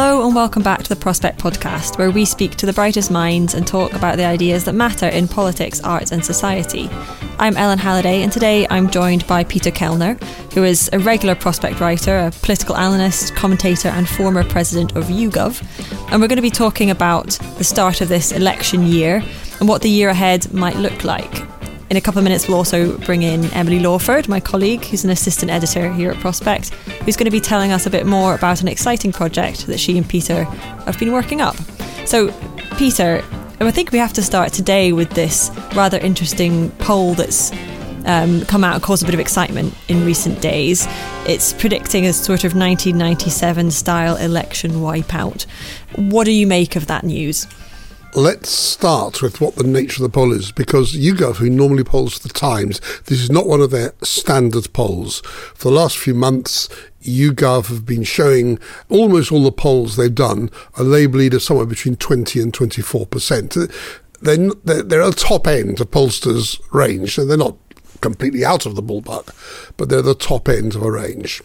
Hello 0.00 0.24
and 0.24 0.32
welcome 0.32 0.62
back 0.62 0.84
to 0.84 0.88
the 0.88 0.94
Prospect 0.94 1.40
Podcast, 1.40 1.98
where 1.98 2.12
we 2.12 2.24
speak 2.24 2.54
to 2.54 2.66
the 2.66 2.72
brightest 2.72 3.10
minds 3.10 3.54
and 3.54 3.66
talk 3.66 3.94
about 3.94 4.16
the 4.16 4.24
ideas 4.24 4.62
that 4.66 4.74
matter 4.74 5.08
in 5.08 5.26
politics, 5.26 5.80
arts, 5.80 6.12
and 6.12 6.24
society. 6.24 6.88
I'm 7.40 7.56
Ellen 7.56 7.80
Halliday, 7.80 8.22
and 8.22 8.30
today 8.30 8.64
I'm 8.70 8.90
joined 8.90 9.26
by 9.26 9.42
Peter 9.42 9.72
Kellner, 9.72 10.14
who 10.54 10.62
is 10.62 10.88
a 10.92 11.00
regular 11.00 11.34
Prospect 11.34 11.80
writer, 11.80 12.16
a 12.16 12.30
political 12.30 12.76
analyst, 12.76 13.34
commentator, 13.34 13.88
and 13.88 14.08
former 14.08 14.44
president 14.44 14.94
of 14.94 15.06
YouGov. 15.06 15.60
And 16.12 16.22
we're 16.22 16.28
going 16.28 16.36
to 16.36 16.42
be 16.42 16.50
talking 16.50 16.90
about 16.90 17.30
the 17.56 17.64
start 17.64 18.00
of 18.00 18.08
this 18.08 18.30
election 18.30 18.84
year 18.84 19.20
and 19.58 19.68
what 19.68 19.82
the 19.82 19.90
year 19.90 20.10
ahead 20.10 20.54
might 20.54 20.76
look 20.76 21.02
like. 21.02 21.57
In 21.90 21.96
a 21.96 22.02
couple 22.02 22.18
of 22.18 22.24
minutes, 22.24 22.46
we'll 22.46 22.58
also 22.58 22.98
bring 22.98 23.22
in 23.22 23.46
Emily 23.54 23.78
Lawford, 23.80 24.28
my 24.28 24.40
colleague, 24.40 24.84
who's 24.84 25.04
an 25.04 25.10
assistant 25.10 25.50
editor 25.50 25.90
here 25.90 26.10
at 26.10 26.18
Prospect, 26.18 26.68
who's 27.04 27.16
going 27.16 27.24
to 27.24 27.30
be 27.30 27.40
telling 27.40 27.72
us 27.72 27.86
a 27.86 27.90
bit 27.90 28.04
more 28.04 28.34
about 28.34 28.60
an 28.60 28.68
exciting 28.68 29.10
project 29.10 29.66
that 29.68 29.80
she 29.80 29.96
and 29.96 30.06
Peter 30.06 30.44
have 30.44 30.98
been 30.98 31.12
working 31.12 31.40
up. 31.40 31.56
So, 32.04 32.30
Peter, 32.76 33.24
I 33.60 33.70
think 33.70 33.90
we 33.90 33.98
have 33.98 34.12
to 34.14 34.22
start 34.22 34.52
today 34.52 34.92
with 34.92 35.10
this 35.10 35.50
rather 35.74 35.96
interesting 35.96 36.70
poll 36.72 37.14
that's 37.14 37.52
um, 38.04 38.42
come 38.42 38.64
out 38.64 38.74
and 38.74 38.82
caused 38.82 39.02
a 39.02 39.06
bit 39.06 39.14
of 39.14 39.20
excitement 39.20 39.74
in 39.88 40.04
recent 40.04 40.42
days. 40.42 40.86
It's 41.26 41.54
predicting 41.54 42.04
a 42.04 42.12
sort 42.12 42.44
of 42.44 42.54
1997 42.54 43.70
style 43.70 44.16
election 44.16 44.72
wipeout. 44.72 45.46
What 45.96 46.24
do 46.24 46.32
you 46.32 46.46
make 46.46 46.76
of 46.76 46.86
that 46.88 47.04
news? 47.04 47.46
Let's 48.18 48.50
start 48.50 49.22
with 49.22 49.40
what 49.40 49.54
the 49.54 49.62
nature 49.62 50.02
of 50.02 50.10
the 50.10 50.12
poll 50.12 50.32
is, 50.32 50.50
because 50.50 50.92
YouGov, 50.96 51.36
who 51.36 51.48
normally 51.48 51.84
polls 51.84 52.14
for 52.14 52.26
the 52.26 52.34
Times, 52.34 52.80
this 53.04 53.20
is 53.20 53.30
not 53.30 53.46
one 53.46 53.60
of 53.60 53.70
their 53.70 53.92
standard 54.02 54.72
polls. 54.72 55.20
For 55.54 55.70
the 55.70 55.76
last 55.76 55.96
few 55.96 56.14
months, 56.14 56.68
YouGov 57.00 57.68
have 57.68 57.86
been 57.86 58.02
showing 58.02 58.58
almost 58.88 59.30
all 59.30 59.44
the 59.44 59.52
polls 59.52 59.94
they've 59.94 60.12
done 60.12 60.50
are 60.74 60.82
labelling 60.82 61.32
as 61.32 61.44
somewhere 61.44 61.64
between 61.64 61.94
20 61.94 62.40
and 62.40 62.52
24 62.52 63.06
percent. 63.06 63.56
Uh, 63.56 63.68
they're, 64.20 64.50
they're, 64.64 65.02
at 65.02 65.14
the 65.14 65.24
top 65.24 65.46
end 65.46 65.80
of 65.80 65.88
pollsters' 65.92 66.60
range, 66.72 67.14
so 67.14 67.24
they're 67.24 67.36
not 67.36 67.54
completely 68.00 68.44
out 68.44 68.66
of 68.66 68.74
the 68.74 68.82
ballpark, 68.82 69.32
but 69.76 69.90
they're 69.90 70.02
the 70.02 70.16
top 70.16 70.48
end 70.48 70.74
of 70.74 70.82
a 70.82 70.90
range. 70.90 71.40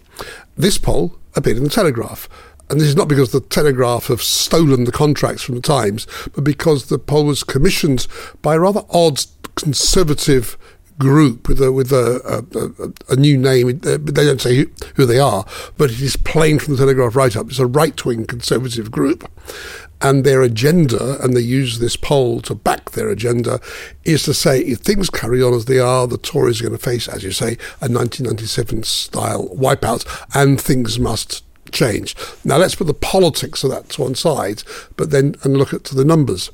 This 0.58 0.80
poll 0.80 1.20
appeared 1.36 1.58
in 1.58 1.66
the 1.66 1.70
Telegraph. 1.70 2.28
And 2.70 2.80
this 2.80 2.88
is 2.88 2.96
not 2.96 3.08
because 3.08 3.32
the 3.32 3.42
Telegraph 3.42 4.08
have 4.08 4.22
stolen 4.22 4.86
the 4.86 4.92
contracts 4.92 5.44
from 5.44 5.56
the 5.56 5.62
Times, 5.62 6.08
but 6.34 6.44
because 6.44 6.88
the 6.88 6.98
poll 6.98 7.26
was 7.26 7.44
commissioned 7.44 8.08
by 8.42 8.56
a 8.56 8.60
rather 8.60 8.84
odd 8.90 9.24
conservative 9.56 10.58
group 10.98 11.48
with 11.48 11.62
a 11.62 11.72
with 11.72 11.92
a, 11.92 12.94
a, 13.10 13.14
a 13.14 13.16
new 13.16 13.38
name. 13.38 13.80
They 13.80 14.26
don't 14.26 14.42
say 14.42 14.66
who, 14.96 15.06
they 15.06 15.20
are, 15.20 15.46
but 15.78 15.92
it 15.92 16.02
is 16.02 16.16
plain 16.16 16.60
from 16.60 16.74
the 16.74 16.80
Telegraph 16.80 17.16
write 17.16 17.36
up. 17.36 17.50
It's 17.50 17.60
a 17.60 17.66
right 17.66 18.04
wing 18.06 18.26
conservative 18.26 18.92
group. 18.92 19.30
And 20.02 20.26
their 20.26 20.42
agenda, 20.42 21.24
and 21.24 21.34
they 21.34 21.42
use 21.42 21.80
this 21.80 21.96
poll 21.96 22.42
to 22.42 22.54
back 22.54 22.92
their 22.92 23.08
agenda, 23.08 23.62
is 24.04 24.24
to 24.24 24.34
say 24.34 24.60
if 24.60 24.80
things 24.80 25.10
carry 25.10 25.42
on 25.42 25.54
as 25.54 25.64
they 25.64 25.80
are, 25.80 26.08
the 26.08 26.18
Tories 26.18 26.60
are 26.60 26.66
going 26.66 26.78
to 26.78 26.84
face, 26.84 27.08
as 27.08 27.24
you 27.24 27.32
say, 27.32 27.54
a 27.80 27.88
1997 27.88 28.84
style 28.84 29.48
wipeout, 29.56 30.06
and 30.36 30.60
things 30.60 31.00
must 31.00 31.46
change. 31.74 32.16
Now 32.46 32.58
let's 32.58 32.76
put 32.76 32.88
the 32.88 32.94
politics 32.94 33.64
of 33.64 33.72
that 33.72 33.90
to 33.90 34.02
one 34.04 34.16
side, 34.16 34.64
but 34.96 35.12
then 35.12 35.36
and 35.44 35.58
look 35.58 35.74
at 35.74 35.84
to 35.86 35.96
the 35.96 36.06
numbers. 36.06 36.52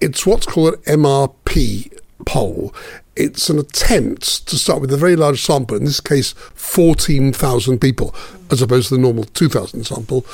It's 0.00 0.26
what's 0.26 0.46
called 0.46 0.74
an 0.86 1.02
MRP 1.02 1.98
poll. 2.24 2.74
It's 3.16 3.50
an 3.50 3.58
attempt 3.58 4.46
to 4.46 4.56
start 4.56 4.80
with 4.80 4.92
a 4.92 4.96
very 4.96 5.16
large 5.16 5.42
sample, 5.42 5.76
in 5.76 5.84
this 5.84 6.00
case, 6.00 6.32
14,000 6.32 7.78
people, 7.78 8.14
as 8.50 8.62
opposed 8.62 8.88
to 8.88 8.94
the 8.94 9.00
normal 9.00 9.24
2,000 9.24 9.84
sample, 9.84 10.24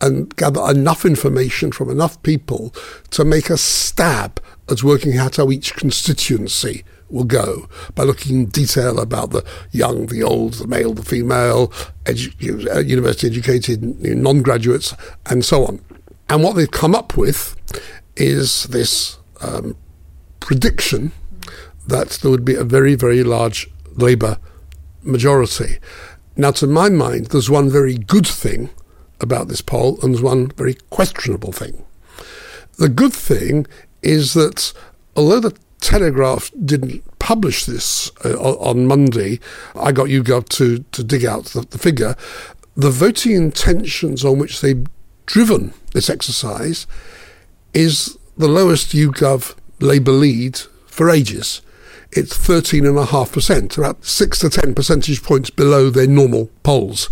and 0.00 0.34
gather 0.34 0.60
enough 0.68 1.04
information 1.04 1.70
from 1.70 1.88
enough 1.88 2.20
people 2.24 2.74
to 3.10 3.24
make 3.24 3.48
a 3.48 3.56
stab 3.56 4.42
at 4.68 4.82
working 4.82 5.16
out 5.16 5.36
how 5.36 5.50
each 5.50 5.74
constituency 5.74 6.84
will 7.12 7.24
go 7.24 7.68
by 7.94 8.02
looking 8.02 8.36
in 8.36 8.46
detail 8.46 8.98
about 8.98 9.30
the 9.30 9.44
young, 9.70 10.06
the 10.06 10.22
old, 10.22 10.54
the 10.54 10.66
male, 10.66 10.94
the 10.94 11.04
female, 11.04 11.68
edu- 12.04 12.74
uh, 12.74 12.80
university 12.80 13.26
educated 13.26 13.82
non 14.02 14.42
graduates, 14.42 14.94
and 15.26 15.44
so 15.44 15.66
on. 15.66 15.80
And 16.28 16.42
what 16.42 16.56
they've 16.56 16.70
come 16.70 16.94
up 16.94 17.16
with 17.16 17.56
is 18.16 18.64
this 18.64 19.18
um, 19.40 19.76
prediction 20.40 21.12
that 21.86 22.10
there 22.10 22.30
would 22.30 22.44
be 22.44 22.54
a 22.54 22.64
very, 22.64 22.94
very 22.94 23.22
large 23.22 23.68
Labour 23.94 24.38
majority. 25.02 25.78
Now, 26.36 26.52
to 26.52 26.66
my 26.66 26.88
mind, 26.88 27.26
there's 27.26 27.50
one 27.50 27.68
very 27.68 27.98
good 27.98 28.26
thing 28.26 28.70
about 29.20 29.48
this 29.48 29.60
poll 29.60 29.98
and 30.02 30.14
there's 30.14 30.22
one 30.22 30.48
very 30.48 30.74
questionable 30.90 31.52
thing. 31.52 31.84
The 32.78 32.88
good 32.88 33.12
thing 33.12 33.66
is 34.02 34.34
that 34.34 34.72
although 35.14 35.40
the 35.40 35.56
Telegraph 35.82 36.50
didn't 36.64 37.02
publish 37.18 37.64
this 37.66 38.10
uh, 38.24 38.34
on 38.38 38.86
Monday. 38.86 39.40
I 39.74 39.90
got 39.90 40.06
YouGov 40.06 40.48
to, 40.50 40.78
to 40.78 41.04
dig 41.04 41.24
out 41.24 41.46
the, 41.46 41.62
the 41.62 41.76
figure. 41.76 42.16
The 42.76 42.90
voting 42.90 43.32
intentions 43.32 44.24
on 44.24 44.38
which 44.38 44.60
they've 44.60 44.86
driven 45.26 45.74
this 45.92 46.08
exercise 46.08 46.86
is 47.74 48.16
the 48.36 48.48
lowest 48.48 48.92
YouGov 48.92 49.56
Labour 49.80 50.12
lead 50.12 50.58
for 50.86 51.10
ages. 51.10 51.62
It's 52.12 52.38
13.5%, 52.38 53.76
about 53.76 54.04
6 54.04 54.38
to 54.38 54.50
10 54.50 54.74
percentage 54.74 55.22
points 55.22 55.50
below 55.50 55.90
their 55.90 56.06
normal 56.06 56.48
polls. 56.62 57.10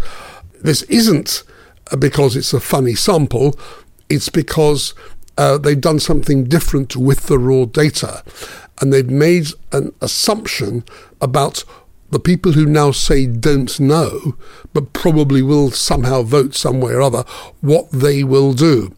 This 0.60 0.82
isn't 0.82 1.42
because 1.98 2.36
it's 2.36 2.52
a 2.52 2.60
funny 2.60 2.94
sample, 2.94 3.58
it's 4.08 4.28
because 4.28 4.94
uh, 5.40 5.56
they've 5.56 5.80
done 5.80 5.98
something 5.98 6.44
different 6.44 6.96
with 6.96 7.22
the 7.22 7.38
raw 7.38 7.64
data. 7.64 8.22
And 8.78 8.92
they've 8.92 9.08
made 9.08 9.46
an 9.72 9.94
assumption 10.02 10.84
about 11.18 11.64
the 12.10 12.20
people 12.20 12.52
who 12.52 12.66
now 12.66 12.90
say 12.90 13.24
don't 13.24 13.80
know, 13.80 14.36
but 14.74 14.92
probably 14.92 15.40
will 15.40 15.70
somehow 15.70 16.20
vote 16.22 16.54
some 16.54 16.78
way 16.78 16.92
or 16.92 17.00
other, 17.00 17.24
what 17.62 17.90
they 17.90 18.22
will 18.22 18.52
do. 18.52 18.94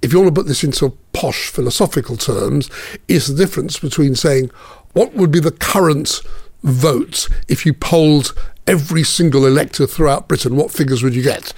If 0.00 0.10
you 0.10 0.20
want 0.20 0.34
to 0.34 0.40
put 0.40 0.48
this 0.48 0.64
into 0.64 0.96
posh 1.12 1.48
philosophical 1.48 2.16
terms, 2.16 2.70
is 3.06 3.26
the 3.26 3.34
difference 3.34 3.78
between 3.78 4.14
saying 4.14 4.50
what 4.94 5.12
would 5.12 5.30
be 5.30 5.40
the 5.40 5.50
current 5.50 6.22
vote 6.62 7.28
if 7.46 7.66
you 7.66 7.74
polled 7.74 8.34
every 8.66 9.02
single 9.02 9.44
elector 9.44 9.86
throughout 9.86 10.28
Britain, 10.28 10.56
what 10.56 10.70
figures 10.70 11.02
would 11.02 11.14
you 11.14 11.22
get? 11.22 11.52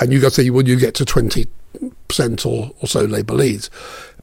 And 0.00 0.12
you 0.12 0.20
to 0.20 0.30
say, 0.30 0.48
well, 0.50 0.66
you 0.66 0.76
get 0.76 0.94
to 0.96 1.04
20% 1.04 2.46
or, 2.46 2.70
or 2.80 2.88
so 2.88 3.02
Labour 3.02 3.34
leads. 3.34 3.70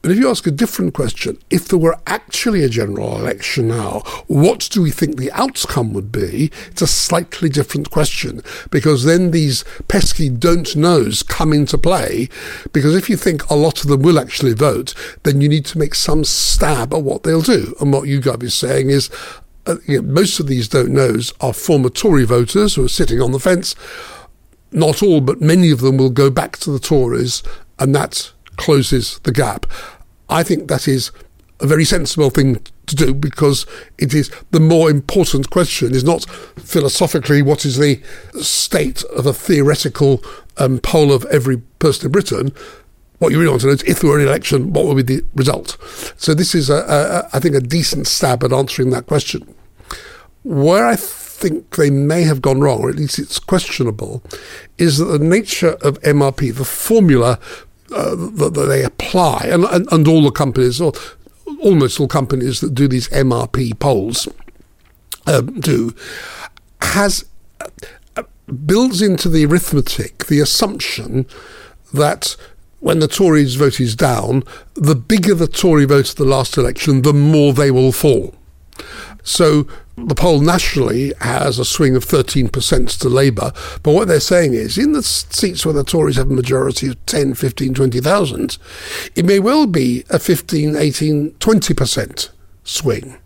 But 0.02 0.12
if 0.12 0.18
you 0.18 0.30
ask 0.30 0.46
a 0.46 0.52
different 0.52 0.94
question, 0.94 1.38
if 1.50 1.68
there 1.68 1.78
were 1.78 1.98
actually 2.06 2.62
a 2.62 2.68
general 2.68 3.18
election 3.18 3.68
now, 3.68 4.02
what 4.26 4.68
do 4.70 4.82
we 4.82 4.90
think 4.90 5.16
the 5.16 5.32
outcome 5.32 5.92
would 5.92 6.12
be? 6.12 6.52
It's 6.70 6.82
a 6.82 6.86
slightly 6.86 7.48
different 7.48 7.90
question 7.90 8.42
because 8.70 9.04
then 9.04 9.32
these 9.32 9.64
pesky 9.88 10.28
don't 10.28 10.74
knows 10.76 11.22
come 11.22 11.52
into 11.52 11.78
play. 11.78 12.28
Because 12.72 12.94
if 12.94 13.10
you 13.10 13.16
think 13.16 13.48
a 13.50 13.56
lot 13.56 13.82
of 13.82 13.88
them 13.88 14.02
will 14.02 14.20
actually 14.20 14.54
vote, 14.54 14.94
then 15.24 15.40
you 15.40 15.48
need 15.48 15.64
to 15.66 15.78
make 15.78 15.94
some 15.94 16.24
stab 16.24 16.94
at 16.94 17.02
what 17.02 17.24
they'll 17.24 17.42
do. 17.42 17.74
And 17.80 17.92
what 17.92 18.04
YouGov 18.04 18.42
is 18.42 18.54
saying 18.54 18.90
is, 18.90 19.10
uh, 19.66 19.76
you 19.86 20.00
know, 20.00 20.08
most 20.08 20.38
of 20.38 20.46
these 20.46 20.68
don't 20.68 20.92
knows 20.92 21.32
are 21.40 21.52
former 21.52 21.90
Tory 21.90 22.24
voters 22.24 22.76
who 22.76 22.84
are 22.84 22.88
sitting 22.88 23.20
on 23.20 23.32
the 23.32 23.40
fence. 23.40 23.74
Not 24.70 25.02
all, 25.02 25.20
but 25.20 25.40
many 25.40 25.70
of 25.70 25.80
them 25.80 25.96
will 25.96 26.10
go 26.10 26.30
back 26.30 26.58
to 26.58 26.70
the 26.70 26.78
Tories, 26.78 27.42
and 27.78 27.94
that 27.94 28.32
closes 28.56 29.18
the 29.20 29.32
gap. 29.32 29.66
I 30.28 30.42
think 30.42 30.68
that 30.68 30.86
is 30.86 31.10
a 31.60 31.66
very 31.66 31.84
sensible 31.84 32.30
thing 32.30 32.60
to 32.86 32.96
do 32.96 33.14
because 33.14 33.66
it 33.98 34.14
is 34.14 34.30
the 34.50 34.60
more 34.60 34.90
important 34.90 35.50
question 35.50 35.94
is 35.94 36.04
not 36.04 36.24
philosophically 36.56 37.42
what 37.42 37.64
is 37.64 37.78
the 37.78 38.00
state 38.40 39.02
of 39.04 39.26
a 39.26 39.32
theoretical 39.32 40.22
um, 40.56 40.78
poll 40.78 41.12
of 41.12 41.24
every 41.26 41.58
person 41.78 42.06
in 42.06 42.12
Britain. 42.12 42.52
What 43.18 43.32
you 43.32 43.38
really 43.38 43.50
want 43.50 43.62
to 43.62 43.66
know 43.68 43.72
is 43.72 43.82
if 43.82 44.00
there 44.00 44.10
were 44.10 44.18
an 44.18 44.28
election, 44.28 44.72
what 44.72 44.86
would 44.86 45.04
be 45.04 45.16
the 45.16 45.24
result? 45.34 45.76
So 46.16 46.34
this 46.34 46.54
is, 46.54 46.70
I 46.70 47.40
think, 47.40 47.56
a 47.56 47.60
decent 47.60 48.06
stab 48.06 48.44
at 48.44 48.52
answering 48.52 48.90
that 48.90 49.06
question. 49.06 49.54
Where 50.44 50.86
I 50.86 50.94
think 51.38 51.76
they 51.76 51.90
may 51.90 52.22
have 52.22 52.42
gone 52.42 52.60
wrong, 52.60 52.82
or 52.82 52.90
at 52.90 52.96
least 52.96 53.18
it's 53.18 53.38
questionable, 53.38 54.22
is 54.76 54.98
that 54.98 55.04
the 55.06 55.18
nature 55.18 55.76
of 55.82 56.00
MRP, 56.02 56.54
the 56.54 56.64
formula 56.64 57.38
uh, 57.94 58.14
that, 58.14 58.54
that, 58.54 58.66
they 58.66 58.82
apply, 58.82 59.46
and, 59.50 59.64
and, 59.64 59.86
and 59.92 60.08
all 60.08 60.22
the 60.22 60.30
companies, 60.30 60.80
or 60.80 60.92
almost 61.62 62.00
all 62.00 62.08
companies 62.08 62.60
that 62.60 62.74
do 62.74 62.88
these 62.88 63.08
MRP 63.08 63.78
polls 63.78 64.28
um, 65.26 65.60
do, 65.60 65.94
has 66.82 67.24
uh, 67.60 68.22
builds 68.66 69.00
into 69.00 69.28
the 69.28 69.44
arithmetic 69.44 70.26
the 70.26 70.40
assumption 70.40 71.26
that 71.92 72.36
when 72.80 72.98
the 72.98 73.08
Tories' 73.08 73.56
vote 73.56 73.80
is 73.80 73.96
down, 73.96 74.44
the 74.74 74.94
bigger 74.94 75.34
the 75.34 75.48
Tory 75.48 75.84
vote 75.84 76.10
at 76.10 76.16
the 76.16 76.24
last 76.24 76.56
election, 76.56 77.02
the 77.02 77.12
more 77.12 77.52
they 77.52 77.70
will 77.70 77.92
fall. 77.92 78.34
So 79.28 79.66
the 79.96 80.14
poll 80.14 80.40
nationally 80.40 81.12
has 81.20 81.58
a 81.58 81.64
swing 81.64 81.94
of 81.94 82.04
13% 82.04 82.98
to 83.00 83.08
Labour. 83.08 83.52
But 83.82 83.92
what 83.92 84.08
they're 84.08 84.20
saying 84.20 84.54
is, 84.54 84.78
in 84.78 84.92
the 84.92 85.02
seats 85.02 85.66
where 85.66 85.74
the 85.74 85.84
Tories 85.84 86.16
have 86.16 86.30
a 86.30 86.34
majority 86.34 86.88
of 86.88 87.06
10, 87.06 87.34
15, 87.34 87.74
20,000, 87.74 88.58
it 89.14 89.26
may 89.26 89.38
well 89.38 89.66
be 89.66 90.04
a 90.08 90.18
15, 90.18 90.76
18, 90.76 91.32
20% 91.32 92.30
swing. 92.64 93.18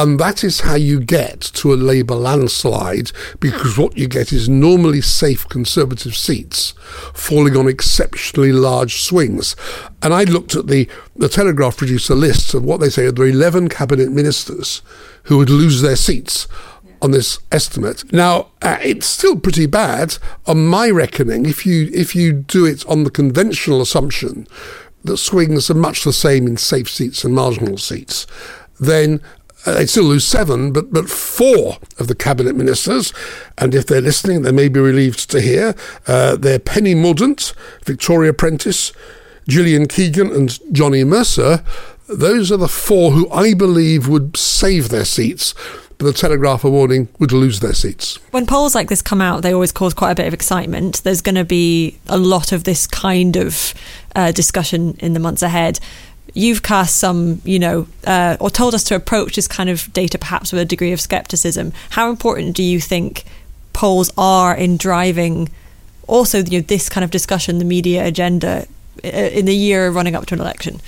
And 0.00 0.18
that 0.18 0.42
is 0.42 0.60
how 0.60 0.76
you 0.76 0.98
get 0.98 1.42
to 1.42 1.74
a 1.74 1.76
Labour 1.76 2.14
landslide, 2.14 3.12
because 3.38 3.76
what 3.76 3.98
you 3.98 4.08
get 4.08 4.32
is 4.32 4.48
normally 4.48 5.02
safe 5.02 5.46
Conservative 5.50 6.16
seats 6.16 6.72
falling 7.12 7.54
on 7.54 7.68
exceptionally 7.68 8.50
large 8.50 9.02
swings. 9.02 9.54
And 10.00 10.14
I 10.14 10.24
looked 10.24 10.54
at 10.54 10.68
the, 10.68 10.88
the 11.16 11.28
Telegraph 11.28 11.76
produced 11.76 12.08
a 12.08 12.14
list 12.14 12.54
of 12.54 12.64
what 12.64 12.80
they 12.80 12.88
say 12.88 13.04
are 13.04 13.12
the 13.12 13.24
11 13.24 13.68
cabinet 13.68 14.10
ministers 14.10 14.80
who 15.24 15.36
would 15.36 15.50
lose 15.50 15.82
their 15.82 15.96
seats 15.96 16.48
on 17.02 17.10
this 17.10 17.38
estimate. 17.52 18.10
Now, 18.10 18.52
uh, 18.62 18.78
it's 18.80 19.06
still 19.06 19.38
pretty 19.38 19.66
bad 19.66 20.16
on 20.46 20.66
my 20.66 20.88
reckoning 20.88 21.44
if 21.44 21.66
you 21.66 21.90
if 21.92 22.16
you 22.16 22.32
do 22.32 22.64
it 22.64 22.86
on 22.86 23.04
the 23.04 23.10
conventional 23.10 23.82
assumption 23.82 24.46
that 25.04 25.18
swings 25.18 25.68
are 25.68 25.74
much 25.74 26.04
the 26.04 26.12
same 26.14 26.46
in 26.46 26.56
safe 26.56 26.88
seats 26.88 27.22
and 27.22 27.34
marginal 27.34 27.76
seats. 27.76 28.26
Then 28.80 29.20
they 29.64 29.86
still 29.86 30.04
lose 30.04 30.26
seven, 30.26 30.72
but, 30.72 30.92
but 30.92 31.08
four 31.08 31.78
of 31.98 32.08
the 32.08 32.14
cabinet 32.14 32.56
ministers, 32.56 33.12
and 33.58 33.74
if 33.74 33.86
they're 33.86 34.00
listening, 34.00 34.42
they 34.42 34.52
may 34.52 34.68
be 34.68 34.80
relieved 34.80 35.30
to 35.30 35.40
hear, 35.40 35.74
uh, 36.06 36.36
they're 36.36 36.58
Penny 36.58 36.94
Mordaunt, 36.94 37.52
Victoria 37.84 38.32
Prentice, 38.32 38.92
Gillian 39.48 39.86
Keegan, 39.86 40.30
and 40.32 40.58
Johnny 40.72 41.04
Mercer. 41.04 41.62
Those 42.08 42.50
are 42.50 42.56
the 42.56 42.68
four 42.68 43.12
who 43.12 43.30
I 43.30 43.54
believe 43.54 44.08
would 44.08 44.36
save 44.36 44.88
their 44.88 45.04
seats 45.04 45.54
but 46.00 46.06
the 46.06 46.12
Telegraph 46.14 46.64
are 46.64 46.70
warning 46.70 47.08
would 47.18 47.30
lose 47.30 47.60
their 47.60 47.74
seats. 47.74 48.18
When 48.30 48.46
polls 48.46 48.74
like 48.74 48.88
this 48.88 49.02
come 49.02 49.20
out, 49.20 49.42
they 49.42 49.52
always 49.52 49.70
cause 49.70 49.92
quite 49.92 50.12
a 50.12 50.14
bit 50.14 50.26
of 50.26 50.32
excitement. 50.32 51.02
There's 51.04 51.20
going 51.20 51.34
to 51.34 51.44
be 51.44 51.98
a 52.08 52.16
lot 52.16 52.52
of 52.52 52.64
this 52.64 52.86
kind 52.86 53.36
of 53.36 53.74
uh, 54.16 54.32
discussion 54.32 54.96
in 55.00 55.12
the 55.12 55.20
months 55.20 55.42
ahead 55.42 55.78
you've 56.34 56.62
cast 56.62 56.96
some, 56.96 57.40
you 57.44 57.58
know, 57.58 57.86
uh, 58.06 58.36
or 58.40 58.50
told 58.50 58.74
us 58.74 58.84
to 58.84 58.94
approach 58.94 59.36
this 59.36 59.48
kind 59.48 59.70
of 59.70 59.92
data 59.92 60.18
perhaps 60.18 60.52
with 60.52 60.60
a 60.60 60.64
degree 60.64 60.92
of 60.92 61.00
skepticism. 61.00 61.72
How 61.90 62.10
important 62.10 62.56
do 62.56 62.62
you 62.62 62.80
think 62.80 63.24
polls 63.72 64.10
are 64.16 64.54
in 64.54 64.76
driving 64.76 65.48
also 66.06 66.38
you 66.38 66.60
know, 66.60 66.66
this 66.66 66.88
kind 66.88 67.04
of 67.04 67.10
discussion, 67.10 67.58
the 67.58 67.64
media 67.64 68.04
agenda, 68.04 68.66
uh, 69.04 69.08
in 69.08 69.46
the 69.46 69.54
year 69.54 69.90
running 69.90 70.14
up 70.14 70.26
to 70.26 70.34
an 70.34 70.40
election? 70.40 70.80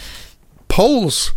Polls, 0.69 1.33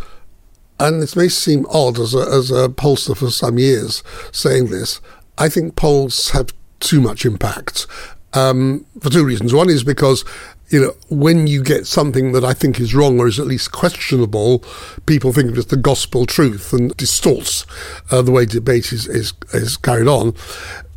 and 0.79 1.03
it 1.03 1.15
may 1.15 1.29
seem 1.29 1.65
odd 1.69 1.99
as 1.99 2.13
a, 2.13 2.19
as 2.19 2.51
a 2.51 2.69
pollster 2.69 3.15
for 3.15 3.29
some 3.29 3.57
years 3.57 4.03
saying 4.31 4.67
this, 4.67 5.01
I 5.37 5.49
think 5.49 5.75
polls 5.75 6.31
have 6.31 6.49
too 6.79 7.01
much 7.01 7.25
impact 7.25 7.87
um, 8.33 8.85
for 9.01 9.09
two 9.09 9.25
reasons. 9.25 9.53
One 9.53 9.69
is 9.69 9.83
because 9.83 10.25
you 10.69 10.81
know, 10.81 10.95
when 11.09 11.47
you 11.47 11.63
get 11.63 11.85
something 11.85 12.31
that 12.31 12.43
I 12.43 12.53
think 12.53 12.79
is 12.79 12.95
wrong 12.95 13.19
or 13.19 13.27
is 13.27 13.39
at 13.39 13.47
least 13.47 13.71
questionable, 13.71 14.63
people 15.05 15.31
think 15.31 15.51
of 15.51 15.55
it 15.55 15.59
as 15.59 15.65
the 15.67 15.77
gospel 15.77 16.25
truth 16.25 16.73
and 16.73 16.95
distorts 16.97 17.65
uh, 18.11 18.21
the 18.21 18.31
way 18.31 18.45
debate 18.45 18.91
is, 18.91 19.07
is, 19.07 19.33
is 19.53 19.77
carried 19.77 20.07
on. 20.07 20.33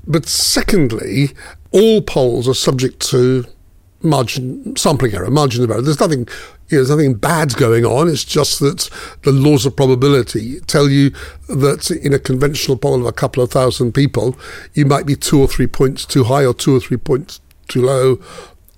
But 0.07 0.27
secondly, 0.27 1.31
all 1.71 2.01
polls 2.01 2.49
are 2.49 2.55
subject 2.55 3.01
to 3.11 3.45
margin 4.01 4.75
sampling 4.77 5.15
error, 5.15 5.31
margin 5.31 5.65
of 5.65 5.71
error. 5.71 5.83
There's 5.83 6.01
nothing, 6.01 6.21
you 6.21 6.79
know, 6.79 6.85
there's 6.85 6.91
nothing 6.91 7.15
bad 7.15 7.55
going 7.57 7.85
on. 7.85 8.09
It's 8.09 8.25
just 8.25 8.61
that 8.61 8.89
the 9.25 9.33
laws 9.33 9.67
of 9.67 9.77
probability 9.77 10.61
tell 10.61 10.89
you 10.89 11.11
that 11.49 11.91
in 11.91 12.15
a 12.15 12.19
conventional 12.19 12.79
poll 12.79 13.01
of 13.01 13.07
a 13.07 13.13
couple 13.13 13.43
of 13.43 13.51
thousand 13.51 13.93
people, 13.93 14.39
you 14.73 14.87
might 14.87 15.05
be 15.05 15.15
two 15.15 15.41
or 15.41 15.49
three 15.49 15.67
points 15.67 16.07
too 16.07 16.25
high 16.25 16.47
or 16.47 16.55
two 16.55 16.75
or 16.75 16.81
three 16.81 16.97
points 16.97 17.41
too 17.67 17.83
low 17.83 18.19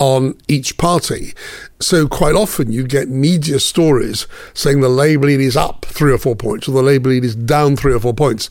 on 0.00 0.36
each 0.48 0.76
party. 0.78 1.34
So 1.78 2.08
quite 2.08 2.34
often 2.34 2.72
you 2.72 2.84
get 2.84 3.08
media 3.08 3.60
stories 3.60 4.26
saying 4.54 4.80
the 4.80 4.88
Labour 4.88 5.26
lead 5.26 5.40
is 5.40 5.56
up 5.56 5.84
three 5.84 6.12
or 6.12 6.18
four 6.18 6.34
points 6.34 6.66
or 6.66 6.72
the 6.72 6.82
Labour 6.82 7.10
lead 7.10 7.24
is 7.24 7.36
down 7.36 7.76
three 7.76 7.92
or 7.92 8.00
four 8.00 8.14
points. 8.14 8.50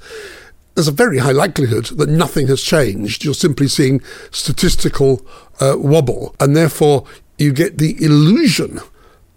There's 0.75 0.87
a 0.87 0.93
very 0.93 1.17
high 1.17 1.31
likelihood 1.31 1.87
that 1.97 2.07
nothing 2.07 2.47
has 2.47 2.61
changed. 2.61 3.25
You're 3.25 3.33
simply 3.33 3.67
seeing 3.67 4.01
statistical 4.31 5.25
uh, 5.59 5.75
wobble, 5.77 6.35
and 6.39 6.55
therefore 6.55 7.05
you 7.37 7.51
get 7.51 7.79
the 7.79 8.01
illusion 8.01 8.79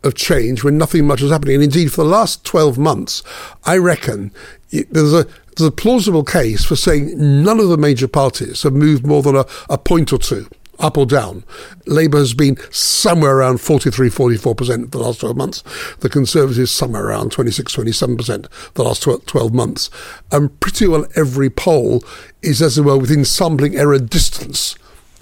of 0.05 0.15
change 0.15 0.62
when 0.62 0.79
nothing 0.79 1.06
much 1.06 1.23
is 1.23 1.32
happening. 1.32 1.56
And 1.56 1.65
indeed, 1.65 1.93
for 1.93 2.05
the 2.05 2.11
last 2.11 2.44
12 2.44 2.79
months, 2.79 3.25
I 3.65 3.79
reckon 3.79 4.31
there's 4.70 5.15
a 5.15 5.27
there's 5.56 5.69
a 5.69 5.72
plausible 5.72 6.25
case 6.25 6.65
for 6.65 6.77
saying 6.77 7.13
none 7.43 7.58
of 7.58 7.69
the 7.69 7.77
major 7.77 8.08
parties 8.08 8.63
have 8.63 8.72
moved 8.72 9.05
more 9.05 9.22
than 9.22 9.37
a, 9.37 9.44
a 9.69 9.79
point 9.79 10.13
or 10.13 10.19
two 10.19 10.46
up 10.82 10.98
or 10.98 11.06
down. 11.06 11.44
Labour 11.86 12.19
has 12.19 12.34
been 12.34 12.56
somewhere 12.70 13.39
around 13.39 13.60
43, 13.60 14.10
44% 14.10 14.43
for 14.43 14.86
the 14.86 14.98
last 14.98 15.20
12 15.20 15.36
months. 15.36 15.62
The 16.01 16.08
Conservatives 16.08 16.70
somewhere 16.70 17.06
around 17.06 17.32
26, 17.32 17.74
27% 17.74 18.51
for 18.51 18.72
the 18.74 18.82
last 18.82 19.03
12 19.03 19.55
months. 19.55 19.89
And 20.31 20.58
pretty 20.60 20.86
well 20.86 21.06
every 21.17 21.48
poll 21.48 22.05
is, 22.43 22.60
as 22.60 22.77
it 22.77 22.82
were, 22.82 22.98
within 22.98 23.24
sampling 23.24 23.77
error 23.77 23.98
distance 23.98 24.74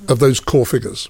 of 0.08 0.18
those 0.18 0.40
core 0.40 0.66
figures. 0.66 1.08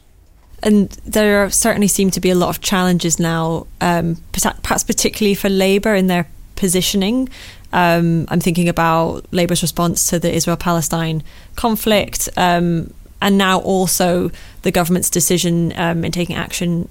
And 0.62 0.90
there 1.06 1.48
certainly 1.50 1.88
seem 1.88 2.10
to 2.10 2.20
be 2.20 2.28
a 2.28 2.34
lot 2.34 2.50
of 2.50 2.60
challenges 2.60 3.18
now, 3.18 3.66
um, 3.80 4.18
perhaps 4.32 4.84
particularly 4.84 5.34
for 5.34 5.48
Labour 5.48 5.94
in 5.94 6.08
their 6.08 6.28
positioning. 6.56 7.30
Um, 7.72 8.26
I'm 8.28 8.40
thinking 8.40 8.68
about 8.68 9.24
Labour's 9.32 9.62
response 9.62 10.08
to 10.10 10.18
the 10.18 10.32
Israel 10.32 10.56
Palestine 10.56 11.22
conflict. 11.56 12.28
Um, 12.36 12.92
and 13.20 13.36
now 13.38 13.60
also 13.60 14.30
the 14.62 14.70
government's 14.70 15.10
decision 15.10 15.72
um, 15.76 16.04
in 16.04 16.12
taking 16.12 16.36
action 16.36 16.88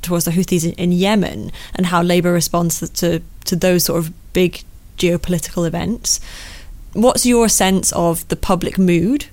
towards 0.00 0.24
the 0.24 0.30
Houthis 0.30 0.74
in 0.74 0.92
Yemen 0.92 1.52
and 1.74 1.86
how 1.86 2.02
Labour 2.02 2.32
responds 2.32 2.88
to 2.88 3.22
to 3.44 3.56
those 3.56 3.84
sort 3.84 3.98
of 3.98 4.12
big 4.32 4.62
geopolitical 4.96 5.66
events. 5.66 6.20
What's 6.92 7.26
your 7.26 7.48
sense 7.48 7.92
of 7.92 8.26
the 8.28 8.36
public 8.36 8.78
mood 8.78 9.26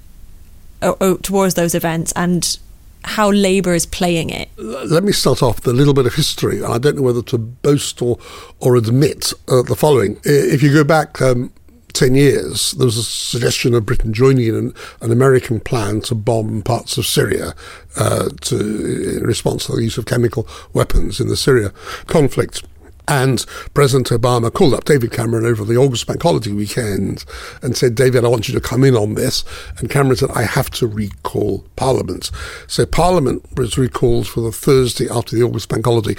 uh, 0.82 1.16
towards 1.22 1.56
those 1.56 1.76
events 1.76 2.14
and 2.16 2.58
how 3.04 3.32
Labour 3.32 3.74
is 3.74 3.86
playing 3.86 4.30
it? 4.30 4.50
Let 4.58 5.04
me 5.04 5.12
start 5.12 5.44
off 5.44 5.58
with 5.58 5.68
a 5.68 5.74
little 5.74 5.94
bit 5.94 6.06
of 6.06 6.16
history. 6.16 6.64
I 6.64 6.78
don't 6.78 6.98
know 6.98 7.02
whether 7.02 7.22
to 7.24 7.38
boast 7.38 8.02
or, 8.02 8.18
or 8.60 8.76
admit 8.76 9.34
uh, 9.48 9.62
the 9.62 9.76
following. 9.76 10.20
If 10.24 10.64
you 10.64 10.74
go 10.74 10.84
back 10.84 11.22
um, 11.22 11.52
10 12.00 12.16
years, 12.16 12.72
there 12.72 12.86
was 12.86 12.96
a 12.96 13.04
suggestion 13.04 13.74
of 13.74 13.86
Britain 13.86 14.14
joining 14.14 14.56
an, 14.56 14.74
an 15.02 15.12
American 15.12 15.60
plan 15.60 16.00
to 16.00 16.16
bomb 16.16 16.62
parts 16.62 16.98
of 16.98 17.06
Syria 17.06 17.54
uh, 17.98 18.30
to, 18.40 19.18
in 19.18 19.24
response 19.24 19.66
to 19.66 19.74
the 19.74 19.84
use 19.84 19.98
of 19.98 20.06
chemical 20.06 20.48
weapons 20.72 21.20
in 21.20 21.28
the 21.28 21.36
Syria 21.36 21.74
conflict. 22.08 22.64
And 23.10 23.46
President 23.74 24.08
Obama 24.10 24.54
called 24.54 24.76
up 24.76 24.86
David 24.86 25.12
Cameron 25.12 25.46
over 25.46 25.66
the 25.66 25.76
August 25.76 26.08
bank 26.08 26.24
holiday 26.24 26.54
weekend 26.54 27.26
and 27.62 27.76
said, 27.76 27.96
David, 27.96 28.24
I 28.24 28.30
want 28.30 28.48
you 28.48 28.54
to 28.54 28.62
come 28.62 28.86
in 28.86 28.96
on 28.96 29.16
this. 29.16 29.44
And 29.78 29.90
Cameron 29.90 30.16
said, 30.16 30.32
I 30.32 30.44
have 30.44 30.70
to 30.72 30.88
recall 30.88 31.66
Parliament. 31.76 32.32
So 32.68 32.86
Parliament 32.86 33.44
was 33.58 33.78
recalled 33.78 34.26
for 34.26 34.40
the 34.40 34.54
Thursday 34.54 35.10
after 35.10 35.36
the 35.36 35.44
August 35.44 35.68
bank 35.68 35.86
holiday. 35.86 36.16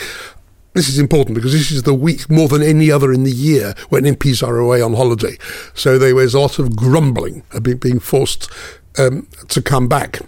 This 0.72 0.88
is 0.88 0.98
important 1.00 1.34
because 1.34 1.52
this 1.52 1.72
is 1.72 1.82
the 1.82 1.94
week 1.94 2.30
more 2.30 2.46
than 2.46 2.62
any 2.62 2.92
other 2.92 3.12
in 3.12 3.24
the 3.24 3.32
year 3.32 3.74
when 3.88 4.04
MPs 4.04 4.46
are 4.46 4.58
away 4.58 4.80
on 4.80 4.94
holiday. 4.94 5.36
So 5.74 5.98
there 5.98 6.14
was 6.14 6.32
a 6.32 6.40
lot 6.40 6.60
of 6.60 6.76
grumbling 6.76 7.42
about 7.52 7.80
being 7.80 7.98
forced 7.98 8.48
um, 8.96 9.26
to 9.48 9.60
come 9.60 9.88
back. 9.88 10.20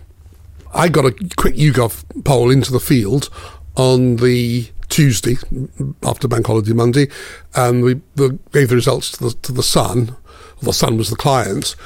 I 0.74 0.88
got 0.88 1.04
a 1.04 1.12
quick 1.36 1.54
YouGov 1.54 2.24
poll 2.24 2.50
into 2.50 2.72
the 2.72 2.80
field 2.80 3.28
on 3.76 4.16
the 4.16 4.68
Tuesday 4.88 5.36
after 6.02 6.28
Bank 6.28 6.46
Holiday 6.46 6.72
Monday, 6.72 7.08
and 7.54 7.82
we 7.82 7.94
gave 8.52 8.68
the 8.68 8.74
results 8.74 9.12
to 9.12 9.24
the, 9.24 9.30
to 9.42 9.52
the 9.52 9.62
Sun. 9.62 10.16
The 10.60 10.72
Sun 10.72 10.98
was 10.98 11.08
the 11.10 11.16
client, 11.16 11.76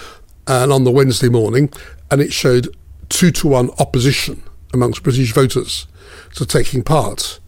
and 0.47 0.73
on 0.73 0.85
the 0.85 0.91
Wednesday 0.91 1.29
morning, 1.29 1.71
and 2.11 2.21
it 2.21 2.33
showed 2.33 2.75
two 3.09 3.31
to 3.33 3.49
one 3.49 3.71
opposition 3.79 4.43
amongst 4.73 5.03
British 5.03 5.33
voters 5.33 5.87
to 6.35 6.47
taking 6.47 6.83
part. 6.83 7.39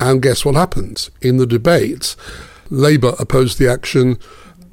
And 0.00 0.22
guess 0.22 0.44
what 0.44 0.54
happened? 0.54 1.08
In 1.22 1.36
the 1.38 1.46
debate, 1.46 2.16
Labour 2.70 3.14
opposed 3.18 3.58
the 3.58 3.68
action 3.70 4.18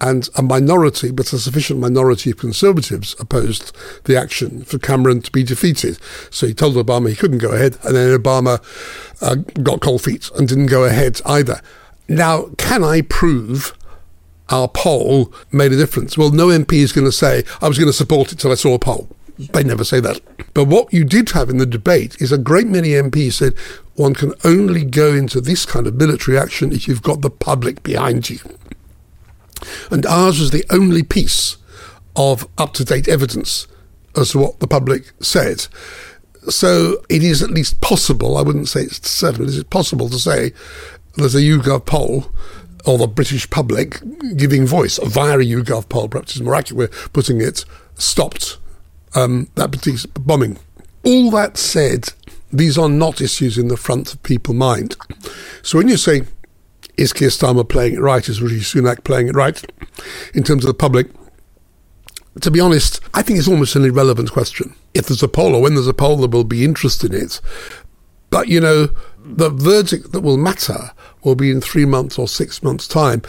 and 0.02 0.28
a 0.36 0.42
minority, 0.42 1.12
but 1.12 1.32
a 1.32 1.40
sufficient 1.40 1.80
minority 1.80 2.32
of 2.32 2.38
Conservatives 2.38 3.16
opposed 3.20 3.76
the 4.04 4.18
action 4.18 4.64
for 4.64 4.78
Cameron 4.78 5.22
to 5.22 5.32
be 5.32 5.44
defeated. 5.44 5.98
So 6.30 6.46
he 6.46 6.54
told 6.54 6.76
Obama 6.76 7.10
he 7.10 7.16
couldn't 7.16 7.38
go 7.38 7.52
ahead, 7.52 7.78
and 7.84 7.96
then 7.96 8.18
Obama 8.18 8.62
uh, 9.22 9.36
got 9.62 9.80
cold 9.80 10.02
feet 10.02 10.30
and 10.36 10.48
didn't 10.48 10.66
go 10.66 10.84
ahead 10.84 11.22
either. 11.26 11.62
Now, 12.10 12.50
can 12.58 12.84
I 12.84 13.02
prove 13.02 13.78
our 14.50 14.68
poll 14.68 15.34
made 15.54 15.72
a 15.72 15.78
difference? 15.78 16.18
Well, 16.18 16.32
no 16.32 16.48
MP 16.48 16.74
is 16.74 16.92
going 16.92 17.06
to 17.06 17.12
say, 17.12 17.44
I 17.62 17.70
was 17.70 17.78
going 17.78 17.90
to 17.90 17.94
support 17.94 18.34
it 18.34 18.40
till 18.40 18.52
I 18.52 18.56
saw 18.56 18.74
a 18.74 18.80
poll. 18.80 19.08
They 19.38 19.64
never 19.64 19.84
say 19.84 20.00
that. 20.00 20.22
But 20.54 20.66
what 20.66 20.94
you 20.94 21.04
did 21.04 21.30
have 21.32 21.50
in 21.50 21.58
the 21.58 21.66
debate 21.66 22.22
is 22.22 22.32
a 22.32 22.38
great 22.38 22.68
many 22.68 22.90
MPs 22.90 23.34
said 23.34 23.58
one 23.96 24.14
can 24.14 24.34
only 24.44 24.86
go 24.86 25.14
into 25.14 25.42
this 25.42 25.66
kind 25.66 25.88
of 25.88 25.96
military 25.96 26.38
action 26.38 26.72
if 26.72 26.88
you've 26.88 27.02
got 27.02 27.22
the 27.22 27.30
public 27.30 27.84
behind 27.84 28.30
you. 28.30 28.40
And 29.90 30.06
ours 30.06 30.40
was 30.40 30.52
the 30.52 30.66
only 30.70 31.04
piece 31.04 31.58
of 32.16 32.48
up 32.58 32.74
to 32.74 32.86
date 32.86 33.08
evidence 33.08 33.68
as 34.16 34.32
to 34.32 34.40
what 34.40 34.60
the 34.60 34.68
public 34.68 35.14
said. 35.20 35.68
So 36.50 37.04
it 37.10 37.24
is 37.24 37.42
at 37.42 37.52
least 37.52 37.82
possible, 37.82 38.38
I 38.38 38.42
wouldn't 38.42 38.68
say 38.68 38.82
it's 38.82 39.10
certain, 39.10 39.46
it 39.46 39.50
is 39.50 39.64
possible 39.64 40.10
to 40.10 40.20
say 40.20 40.52
there's 41.16 41.36
a 41.36 41.40
YouGov 41.40 41.86
poll 41.86 42.32
or 42.86 42.98
the 42.98 43.08
British 43.08 43.50
public 43.50 44.02
giving 44.36 44.66
voice 44.66 45.00
via 45.04 45.40
a 45.40 45.44
YouGov 45.44 45.88
poll, 45.90 46.10
perhaps 46.10 46.36
is 46.36 46.42
more 46.42 46.56
accurate 46.56 46.94
of 46.94 47.14
putting 47.14 47.40
it, 47.40 47.66
stopped 47.96 48.58
um, 49.16 49.50
that 49.56 49.72
particular 49.72 50.12
bombing. 50.20 50.58
All 51.04 51.32
that 51.32 51.58
said, 51.58 52.14
these 52.52 52.78
are 52.78 52.90
not 52.90 53.22
issues 53.22 53.58
in 53.58 53.68
the 53.68 53.78
front 53.78 54.14
of 54.14 54.24
people's 54.24 54.58
mind. 54.58 54.96
So 55.62 55.78
when 55.78 55.88
you 55.88 55.98
say 55.98 56.24
is 56.98 57.14
Keir 57.14 57.30
Starmer 57.30 57.68
playing 57.68 57.96
it 57.96 58.02
right? 58.02 58.28
Is 58.28 58.42
Rishi 58.42 58.60
Sunak 58.60 59.04
playing 59.04 59.28
it 59.28 59.36
right? 59.36 59.64
In 60.34 60.44
terms 60.44 60.64
of 60.64 60.68
the 60.68 60.74
public, 60.74 61.08
to 62.42 62.52
be 62.52 62.60
honest, 62.60 63.00
I 63.14 63.22
think 63.22 63.40
it's 63.40 63.48
almost 63.48 63.76
an 63.76 63.86
irrelevant 63.86 64.32
question. 64.32 64.76
If 64.94 65.08
there's 65.08 65.24
a 65.24 65.28
poll 65.28 65.56
or 65.56 65.62
when 65.62 65.76
there's 65.76 65.88
a 65.88 65.94
poll, 65.94 66.18
there 66.18 66.30
will 66.30 66.44
be 66.44 66.64
interest 66.64 67.04
in 67.04 67.14
it. 67.14 67.42
But, 68.30 68.48
you 68.48 68.60
know, 68.60 68.90
the 69.20 69.50
verdict 69.50 70.12
that 70.12 70.22
will 70.22 70.38
matter 70.38 70.92
will 71.24 71.36
be 71.36 71.52
in 71.52 71.62
three 71.62 71.86
months 71.86 72.18
or 72.18 72.28
six 72.28 72.62
months' 72.64 72.88
time. 72.88 73.22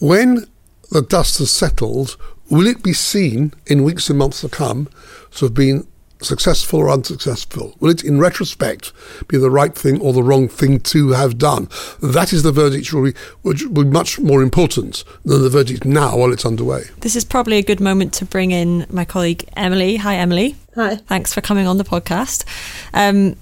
When 0.00 0.46
the 0.90 1.02
dust 1.02 1.38
has 1.38 1.50
settled, 1.50 2.16
will 2.50 2.66
it 2.66 2.82
be 2.82 2.92
seen 2.92 3.52
in 3.66 3.84
weeks 3.84 4.08
and 4.08 4.18
months 4.18 4.40
to 4.40 4.48
come 4.48 4.88
to 5.32 5.46
have 5.46 5.54
been 5.54 5.86
successful 6.20 6.80
or 6.80 6.90
unsuccessful? 6.90 7.74
Will 7.80 7.90
it, 7.90 8.02
in 8.04 8.18
retrospect, 8.18 8.92
be 9.28 9.38
the 9.38 9.50
right 9.50 9.74
thing 9.74 10.00
or 10.00 10.12
the 10.12 10.22
wrong 10.22 10.48
thing 10.48 10.80
to 10.80 11.10
have 11.10 11.38
done? 11.38 11.68
That 12.00 12.32
is 12.32 12.42
the 12.42 12.52
verdict 12.52 12.92
which 12.92 13.64
will 13.64 13.84
be 13.84 13.90
much 13.90 14.18
more 14.18 14.42
important 14.42 15.04
than 15.24 15.42
the 15.42 15.50
verdict 15.50 15.84
now 15.84 16.16
while 16.16 16.32
it's 16.32 16.44
underway. 16.46 16.84
This 17.00 17.16
is 17.16 17.24
probably 17.24 17.58
a 17.58 17.62
good 17.62 17.80
moment 17.80 18.12
to 18.14 18.24
bring 18.24 18.50
in 18.50 18.86
my 18.90 19.04
colleague 19.04 19.48
Emily. 19.56 19.96
Hi, 19.96 20.16
Emily. 20.16 20.56
Hi. 20.74 20.96
Thanks 20.96 21.32
for 21.32 21.40
coming 21.40 21.66
on 21.66 21.78
the 21.78 21.84
podcast. 21.84 22.44
Um, 22.92 23.36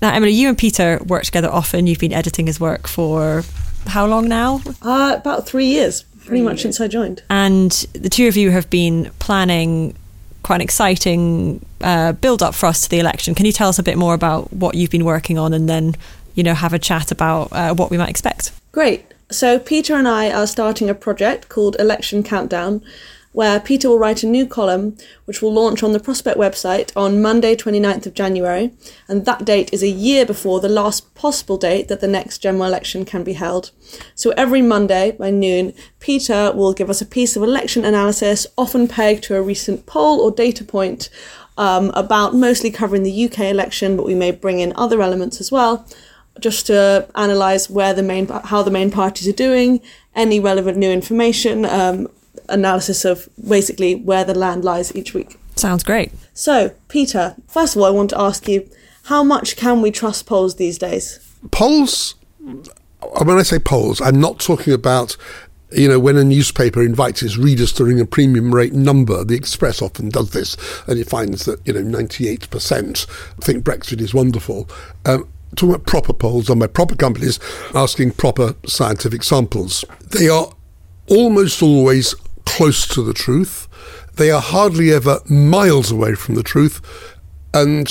now, 0.00 0.12
Emily, 0.12 0.32
you 0.32 0.48
and 0.48 0.58
Peter 0.58 1.00
work 1.06 1.24
together 1.24 1.48
often. 1.48 1.86
You've 1.86 2.00
been 2.00 2.12
editing 2.12 2.46
his 2.46 2.58
work 2.58 2.88
for 2.88 3.44
how 3.86 4.06
long 4.06 4.28
now? 4.28 4.60
Uh, 4.80 5.14
about 5.16 5.46
three 5.46 5.66
years, 5.66 6.04
pretty 6.26 6.42
much 6.42 6.62
since 6.62 6.80
I 6.80 6.88
joined. 6.88 7.22
And 7.30 7.70
the 7.92 8.08
two 8.08 8.28
of 8.28 8.36
you 8.36 8.50
have 8.50 8.68
been 8.70 9.10
planning 9.18 9.94
quite 10.42 10.56
an 10.56 10.62
exciting 10.62 11.64
uh, 11.80 12.12
build 12.12 12.42
up 12.42 12.54
for 12.54 12.66
us 12.66 12.82
to 12.82 12.88
the 12.88 12.98
election. 12.98 13.34
Can 13.34 13.46
you 13.46 13.52
tell 13.52 13.68
us 13.68 13.78
a 13.78 13.82
bit 13.82 13.96
more 13.96 14.14
about 14.14 14.52
what 14.52 14.74
you've 14.74 14.90
been 14.90 15.04
working 15.04 15.38
on 15.38 15.52
and 15.52 15.68
then, 15.68 15.94
you 16.34 16.42
know, 16.42 16.54
have 16.54 16.72
a 16.72 16.78
chat 16.78 17.10
about 17.10 17.52
uh, 17.52 17.74
what 17.74 17.90
we 17.90 17.98
might 17.98 18.08
expect? 18.08 18.52
Great. 18.72 19.04
So, 19.30 19.58
Peter 19.58 19.94
and 19.94 20.06
I 20.06 20.30
are 20.30 20.46
starting 20.46 20.90
a 20.90 20.94
project 20.94 21.48
called 21.48 21.76
Election 21.78 22.22
Countdown, 22.22 22.82
where 23.32 23.58
Peter 23.58 23.88
will 23.88 23.98
write 23.98 24.22
a 24.22 24.26
new 24.26 24.46
column 24.46 24.96
which 25.24 25.42
will 25.42 25.52
launch 25.52 25.82
on 25.82 25.92
the 25.92 26.00
Prospect 26.00 26.38
website 26.38 26.92
on 26.96 27.22
Monday, 27.22 27.56
29th 27.56 28.06
of 28.06 28.14
January, 28.14 28.72
and 29.08 29.24
that 29.24 29.44
date 29.44 29.72
is 29.72 29.82
a 29.82 29.88
year 29.88 30.24
before 30.24 30.60
the 30.60 30.68
last 30.68 31.14
possible 31.14 31.56
date 31.56 31.88
that 31.88 32.00
the 32.00 32.08
next 32.08 32.38
general 32.38 32.64
election 32.64 33.04
can 33.04 33.24
be 33.24 33.32
held. 33.32 33.70
So 34.14 34.30
every 34.36 34.62
Monday 34.62 35.12
by 35.12 35.30
noon, 35.30 35.72
Peter 35.98 36.52
will 36.54 36.72
give 36.72 36.90
us 36.90 37.00
a 37.00 37.06
piece 37.06 37.36
of 37.36 37.42
election 37.42 37.84
analysis, 37.84 38.46
often 38.56 38.86
pegged 38.86 39.24
to 39.24 39.36
a 39.36 39.42
recent 39.42 39.86
poll 39.86 40.20
or 40.20 40.30
data 40.30 40.64
point 40.64 41.08
um, 41.56 41.90
about 41.94 42.34
mostly 42.34 42.70
covering 42.70 43.02
the 43.02 43.24
UK 43.26 43.40
election, 43.40 43.96
but 43.96 44.06
we 44.06 44.14
may 44.14 44.30
bring 44.30 44.60
in 44.60 44.72
other 44.76 45.00
elements 45.02 45.40
as 45.40 45.50
well 45.50 45.86
just 46.40 46.66
to 46.66 47.06
analyze 47.14 47.68
where 47.68 47.92
the 47.92 48.02
main 48.02 48.26
how 48.26 48.62
the 48.62 48.70
main 48.70 48.90
parties 48.90 49.28
are 49.28 49.32
doing, 49.36 49.80
any 50.14 50.40
relevant 50.40 50.78
new 50.78 50.90
information, 50.90 51.64
um, 51.64 52.08
analysis 52.52 53.04
of 53.04 53.28
basically 53.48 53.94
where 53.94 54.24
the 54.24 54.34
land 54.34 54.64
lies 54.64 54.94
each 54.94 55.14
week. 55.14 55.38
Sounds 55.56 55.82
great. 55.82 56.12
So, 56.34 56.74
Peter, 56.88 57.36
first 57.48 57.76
of 57.76 57.82
all, 57.82 57.88
I 57.88 57.90
want 57.90 58.10
to 58.10 58.20
ask 58.20 58.48
you 58.48 58.68
how 59.04 59.24
much 59.24 59.56
can 59.56 59.82
we 59.82 59.90
trust 59.90 60.26
polls 60.26 60.56
these 60.56 60.78
days? 60.78 61.18
Polls, 61.50 62.14
when 62.38 63.38
I 63.38 63.42
say 63.42 63.58
polls, 63.58 64.00
I'm 64.00 64.20
not 64.20 64.38
talking 64.38 64.72
about 64.72 65.16
you 65.74 65.88
know, 65.88 65.98
when 65.98 66.16
a 66.16 66.24
newspaper 66.24 66.82
invites 66.82 67.22
its 67.22 67.36
readers 67.36 67.72
to 67.72 67.84
ring 67.84 68.00
a 68.00 68.04
premium 68.04 68.54
rate 68.54 68.74
number, 68.74 69.24
the 69.24 69.34
Express 69.34 69.80
often 69.80 70.08
does 70.10 70.30
this, 70.30 70.56
and 70.86 70.98
it 70.98 71.08
finds 71.08 71.44
that, 71.46 71.66
you 71.66 71.72
know, 71.72 71.80
98% 71.80 73.06
think 73.40 73.64
Brexit 73.64 74.00
is 74.00 74.12
wonderful. 74.12 74.68
Um, 75.06 75.28
talking 75.56 75.74
about 75.74 75.86
proper 75.86 76.12
polls 76.12 76.46
done 76.46 76.58
by 76.58 76.66
proper 76.66 76.94
companies 76.94 77.38
asking 77.74 78.12
proper 78.12 78.54
scientific 78.66 79.22
samples. 79.22 79.84
They 80.10 80.28
are 80.28 80.52
almost 81.08 81.62
always 81.62 82.14
close 82.44 82.86
to 82.88 83.02
the 83.02 83.12
truth. 83.12 83.68
They 84.16 84.30
are 84.30 84.40
hardly 84.40 84.92
ever 84.92 85.20
miles 85.28 85.90
away 85.90 86.14
from 86.14 86.34
the 86.34 86.42
truth. 86.42 86.80
And 87.54 87.88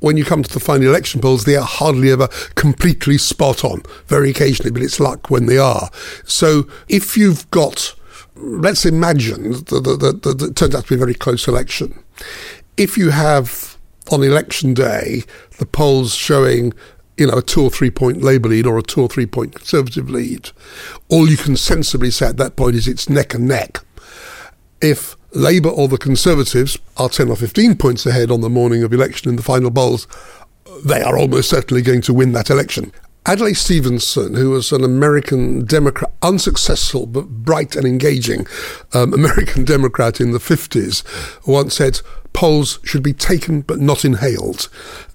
when 0.00 0.16
you 0.16 0.24
come 0.24 0.42
to 0.42 0.52
the 0.52 0.60
final 0.60 0.88
election 0.88 1.20
polls, 1.20 1.44
they 1.44 1.56
are 1.56 1.64
hardly 1.64 2.10
ever 2.10 2.28
completely 2.54 3.18
spot 3.18 3.64
on. 3.64 3.82
Very 4.06 4.30
occasionally, 4.30 4.70
but 4.70 4.82
it's 4.82 5.00
luck 5.00 5.30
when 5.30 5.46
they 5.46 5.58
are. 5.58 5.90
So 6.24 6.68
if 6.88 7.16
you've 7.16 7.50
got, 7.50 7.94
let's 8.36 8.84
imagine 8.84 9.52
that, 9.52 10.46
it 10.48 10.56
turns 10.56 10.74
out 10.74 10.84
to 10.84 10.88
be 10.88 10.94
a 10.94 10.98
very 10.98 11.14
close 11.14 11.48
election. 11.48 12.02
If 12.76 12.96
you 12.96 13.10
have 13.10 13.76
on 14.12 14.22
election 14.22 14.74
day 14.74 15.24
the 15.58 15.66
polls 15.66 16.14
showing 16.14 16.72
you 17.16 17.26
know, 17.26 17.38
a 17.38 17.42
two 17.42 17.62
or 17.62 17.70
three 17.70 17.90
point 17.90 18.22
Labour 18.22 18.50
lead 18.50 18.66
or 18.66 18.78
a 18.78 18.82
two 18.82 19.02
or 19.02 19.08
three 19.08 19.26
point 19.26 19.54
Conservative 19.54 20.10
lead. 20.10 20.50
All 21.08 21.28
you 21.28 21.36
can 21.36 21.56
sensibly 21.56 22.10
say 22.10 22.26
at 22.26 22.36
that 22.36 22.56
point 22.56 22.76
is 22.76 22.86
it's 22.86 23.08
neck 23.08 23.34
and 23.34 23.48
neck. 23.48 23.78
If 24.80 25.16
Labour 25.32 25.68
or 25.68 25.88
the 25.88 25.98
Conservatives 25.98 26.78
are 26.96 27.08
10 27.08 27.28
or 27.28 27.36
15 27.36 27.76
points 27.76 28.06
ahead 28.06 28.30
on 28.30 28.40
the 28.40 28.50
morning 28.50 28.82
of 28.82 28.92
election 28.92 29.28
in 29.28 29.36
the 29.36 29.42
final 29.42 29.70
polls, 29.70 30.06
they 30.84 31.02
are 31.02 31.18
almost 31.18 31.48
certainly 31.48 31.82
going 31.82 32.02
to 32.02 32.14
win 32.14 32.32
that 32.32 32.50
election. 32.50 32.92
Adlai 33.26 33.52
Stevenson, 33.54 34.34
who 34.34 34.50
was 34.50 34.70
an 34.70 34.84
American 34.84 35.64
Democrat, 35.64 36.12
unsuccessful 36.22 37.06
but 37.06 37.28
bright 37.28 37.74
and 37.74 37.84
engaging 37.84 38.46
um, 38.92 39.12
American 39.14 39.64
Democrat 39.64 40.20
in 40.20 40.30
the 40.30 40.38
50s, 40.38 41.02
once 41.46 41.74
said 41.74 42.00
polls 42.32 42.78
should 42.84 43.02
be 43.02 43.12
taken 43.12 43.62
but 43.62 43.80
not 43.80 44.04
inhaled. 44.04 44.68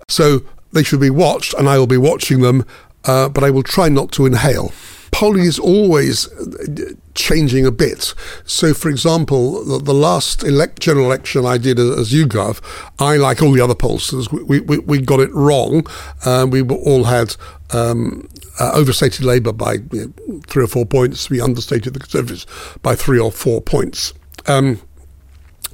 So 0.10 0.42
they 0.74 0.84
should 0.84 1.00
be 1.00 1.10
watched, 1.10 1.54
and 1.54 1.70
I 1.70 1.78
will 1.78 1.88
be 1.88 1.98
watching 1.98 2.42
them, 2.42 2.66
uh, 3.06 3.30
but 3.30 3.44
I 3.44 3.50
will 3.50 3.64
try 3.64 3.88
not 3.88 4.12
to 4.14 4.26
inhale. 4.26 4.74
Polling 5.12 5.44
is 5.44 5.60
always 5.60 6.32
uh, 6.34 6.94
changing 7.14 7.66
a 7.66 7.72
bit. 7.72 8.14
So, 8.46 8.74
for 8.74 8.90
example, 8.90 9.64
the, 9.64 9.78
the 9.80 9.94
last 9.94 10.44
elect, 10.44 10.80
general 10.80 11.06
election 11.06 11.46
I 11.46 11.58
did 11.58 11.80
as 11.80 12.12
YouGov, 12.12 12.62
I, 13.00 13.18
like 13.18 13.42
all 13.42 13.52
the 13.52 13.62
other 13.62 13.76
pollsters, 13.76 14.32
we, 14.32 14.62
we, 14.62 14.80
we 14.80 15.02
got 15.02 15.20
it 15.20 15.32
wrong. 15.34 15.86
Uh, 16.26 16.48
we 16.50 16.62
all 16.62 17.04
had 17.04 17.36
um, 17.72 18.28
uh, 18.60 18.72
overstated 18.74 19.26
Labour 19.26 19.52
by 19.52 19.74
you 19.92 20.14
know, 20.28 20.42
three 20.48 20.64
or 20.64 20.68
four 20.68 20.86
points. 20.86 21.30
We 21.30 21.42
understated 21.42 21.94
the 21.94 22.00
Conservatives 22.00 22.46
by 22.82 22.96
three 22.96 23.20
or 23.20 23.32
four 23.32 23.62
points. 23.62 24.14
Um, 24.48 24.82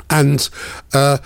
and 0.10 0.50
uh, 0.94 1.18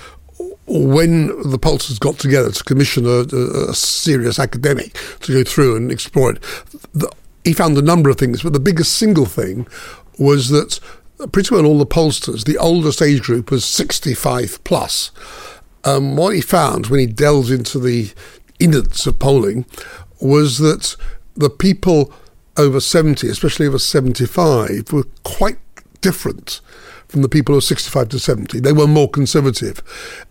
when 0.67 1.27
the 1.49 1.59
pollsters 1.59 1.99
got 1.99 2.17
together 2.17 2.51
to 2.51 2.63
commission 2.63 3.05
a, 3.05 3.25
a, 3.69 3.73
serious 3.73 4.39
academic 4.39 4.93
to 5.21 5.33
go 5.33 5.43
through 5.43 5.75
and 5.75 5.91
explore 5.91 6.31
it, 6.31 6.41
the, 6.93 7.11
he 7.43 7.53
found 7.53 7.77
a 7.77 7.81
number 7.81 8.09
of 8.09 8.17
things, 8.17 8.43
but 8.43 8.53
the 8.53 8.59
biggest 8.59 8.93
single 8.93 9.25
thing 9.25 9.67
was 10.17 10.49
that 10.49 10.79
pretty 11.31 11.53
well 11.53 11.65
all 11.65 11.79
the 11.79 11.85
pollsters, 11.85 12.45
the 12.45 12.57
oldest 12.57 13.01
age 13.01 13.21
group 13.21 13.51
was 13.51 13.65
65 13.65 14.63
plus. 14.63 15.11
Um, 15.83 16.15
what 16.15 16.35
he 16.35 16.41
found 16.41 16.87
when 16.87 16.99
he 16.99 17.07
delved 17.07 17.49
into 17.49 17.79
the 17.79 18.11
innards 18.59 19.07
of 19.07 19.17
polling 19.19 19.65
was 20.19 20.59
that 20.59 20.95
the 21.35 21.49
people 21.49 22.13
over 22.57 22.79
70, 22.79 23.27
especially 23.27 23.67
over 23.67 23.79
75, 23.79 24.91
were 24.91 25.05
quite 25.23 25.57
different 26.01 26.61
from 27.07 27.21
the 27.21 27.29
people 27.29 27.53
who 27.53 27.57
are 27.57 27.61
65 27.61 28.09
to 28.09 28.19
70. 28.19 28.59
They 28.59 28.71
were 28.71 28.87
more 28.87 29.09
conservative. 29.09 29.81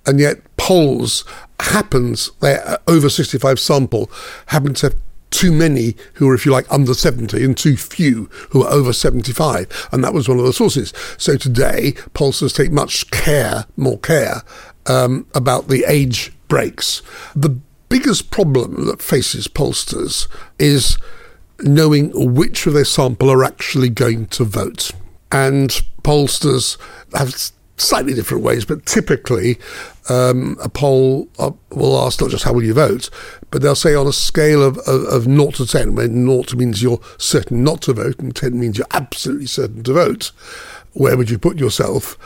And 0.06 0.20
yet 0.20 0.38
polls 0.56 1.24
happens, 1.60 2.30
their 2.40 2.78
over 2.86 3.10
65 3.10 3.58
sample 3.58 4.10
happened 4.46 4.76
to 4.78 4.86
have 4.86 4.96
too 5.30 5.52
many 5.52 5.96
who 6.14 6.28
are, 6.28 6.34
if 6.34 6.44
you 6.44 6.52
like, 6.52 6.70
under 6.70 6.94
70 6.94 7.42
and 7.44 7.56
too 7.56 7.76
few 7.76 8.26
who 8.50 8.64
are 8.64 8.72
over 8.72 8.92
75. 8.92 9.88
And 9.92 10.02
that 10.02 10.14
was 10.14 10.28
one 10.28 10.38
of 10.38 10.44
the 10.44 10.52
sources. 10.52 10.92
So 11.16 11.36
today, 11.36 11.92
pollsters 12.14 12.54
take 12.54 12.72
much 12.72 13.10
care, 13.10 13.66
more 13.76 13.98
care, 13.98 14.42
um, 14.86 15.26
about 15.34 15.68
the 15.68 15.84
age 15.86 16.32
breaks. 16.48 17.02
The 17.34 17.58
biggest 17.88 18.30
problem 18.30 18.86
that 18.86 19.02
faces 19.02 19.48
pollsters 19.48 20.28
is 20.58 20.98
knowing 21.60 22.34
which 22.34 22.66
of 22.66 22.74
their 22.74 22.84
sample 22.84 23.30
are 23.30 23.44
actually 23.44 23.90
going 23.90 24.26
to 24.26 24.44
vote 24.44 24.92
and 25.32 25.70
pollsters 26.02 26.76
have 27.14 27.34
slightly 27.80 28.14
different 28.14 28.44
ways, 28.44 28.64
but 28.64 28.84
typically 28.86 29.58
um, 30.08 30.56
a 30.62 30.68
poll 30.68 31.28
uh, 31.38 31.50
will 31.70 31.98
ask 31.98 32.20
not 32.20 32.30
just 32.30 32.44
how 32.44 32.52
will 32.52 32.64
you 32.64 32.74
vote, 32.74 33.10
but 33.50 33.62
they'll 33.62 33.74
say 33.74 33.94
on 33.94 34.06
a 34.06 34.12
scale 34.12 34.62
of, 34.62 34.78
of, 34.78 35.04
of 35.04 35.24
0 35.24 35.50
to 35.52 35.66
10, 35.66 35.94
where 35.94 36.06
0 36.06 36.44
means 36.56 36.82
you're 36.82 37.00
certain 37.18 37.64
not 37.64 37.82
to 37.82 37.92
vote 37.92 38.18
and 38.18 38.34
10 38.34 38.58
means 38.58 38.78
you're 38.78 38.86
absolutely 38.92 39.46
certain 39.46 39.82
to 39.82 39.92
vote, 39.92 40.32
where 40.92 41.16
would 41.16 41.30
you 41.30 41.38
put 41.38 41.58
yourself? 41.58 42.18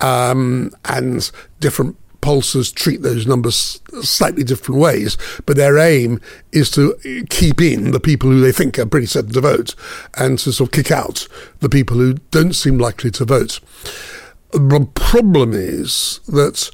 Um, 0.00 0.70
and 0.86 1.30
different 1.60 1.96
pollsters 2.20 2.74
treat 2.74 3.02
those 3.02 3.26
numbers 3.26 3.80
slightly 4.02 4.44
different 4.44 4.80
ways, 4.80 5.16
but 5.46 5.56
their 5.56 5.78
aim 5.78 6.20
is 6.52 6.70
to 6.70 6.96
keep 7.30 7.60
in 7.60 7.92
the 7.92 8.00
people 8.00 8.30
who 8.30 8.40
they 8.40 8.52
think 8.52 8.78
are 8.78 8.86
pretty 8.86 9.06
certain 9.06 9.32
to 9.32 9.40
vote 9.40 9.74
and 10.16 10.38
to 10.38 10.52
sort 10.52 10.68
of 10.68 10.72
kick 10.72 10.90
out 10.90 11.26
the 11.60 11.68
people 11.68 11.96
who 11.96 12.14
don't 12.30 12.54
seem 12.54 12.78
likely 12.78 13.10
to 13.10 13.24
vote. 13.24 13.60
The 14.52 14.88
problem 14.94 15.52
is 15.52 16.20
that 16.26 16.70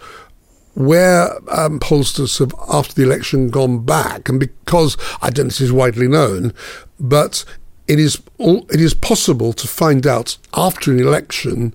where 0.75 1.35
um, 1.51 1.81
pollsters 1.81 2.39
have, 2.39 2.55
after 2.69 2.95
the 2.95 3.03
election, 3.03 3.49
gone 3.49 3.85
back, 3.85 4.29
and 4.29 4.39
because 4.39 4.97
I 5.23 5.31
don't 5.31 5.47
know 5.47 5.49
this 5.49 5.61
is 5.61 5.73
widely 5.73 6.07
known, 6.07 6.53
but 7.01 7.45
it 7.89 7.99
is 7.99 8.21
all, 8.39 8.67
it 8.71 8.81
is 8.81 8.95
possible 8.95 9.53
to 9.55 9.67
find 9.67 10.07
out 10.07 10.37
after 10.55 10.93
an 10.93 11.01
election 11.01 11.75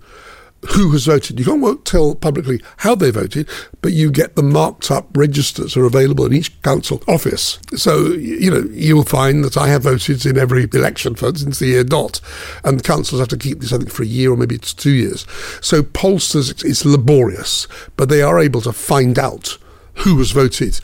who 0.70 0.92
has 0.92 1.06
voted. 1.06 1.40
You 1.40 1.46
can't 1.46 1.86
tell 1.86 2.14
publicly 2.16 2.62
how 2.78 2.94
they 2.96 3.10
voted, 3.10 3.50
but 3.82 3.94
you 3.94 4.12
get 4.12 4.36
the 4.36 4.44
marked 4.44 4.92
up 4.92 5.08
registers 5.16 5.76
are 5.76 5.86
available 5.86 6.26
in 6.26 6.34
each 6.34 6.62
council 6.62 7.04
office. 7.08 7.60
So, 7.76 8.10
you 8.10 8.52
know, 8.52 8.70
you'll 8.72 9.04
find 9.04 9.44
that 9.44 9.58
I 9.58 9.70
have 9.70 9.84
voted 9.84 10.26
in 10.26 10.38
every 10.38 10.70
election 10.72 11.16
for, 11.16 11.34
since 11.36 11.60
the 11.60 11.68
year 11.68 11.84
dot, 11.84 12.22
and 12.64 12.84
councils 12.84 13.20
have 13.20 13.30
to 13.30 13.38
keep 13.38 13.60
this, 13.60 13.74
I 13.74 13.78
think, 13.78 13.92
for 13.92 14.04
a 14.04 14.08
year 14.08 14.32
or 14.32 14.38
maybe 14.38 14.56
it's 14.56 14.74
two 14.74 14.92
years. 14.92 15.26
So 15.62 15.82
pollsters, 15.82 16.52
it's, 16.52 16.64
it's 16.64 16.86
laborious, 16.86 17.68
but 17.98 18.10
they 18.10 18.22
are 18.22 18.40
able 18.40 18.62
to 18.62 18.74
find 18.74 19.18
out 19.18 19.58
who 19.96 20.18
has 20.20 20.32
voted. 20.32 20.80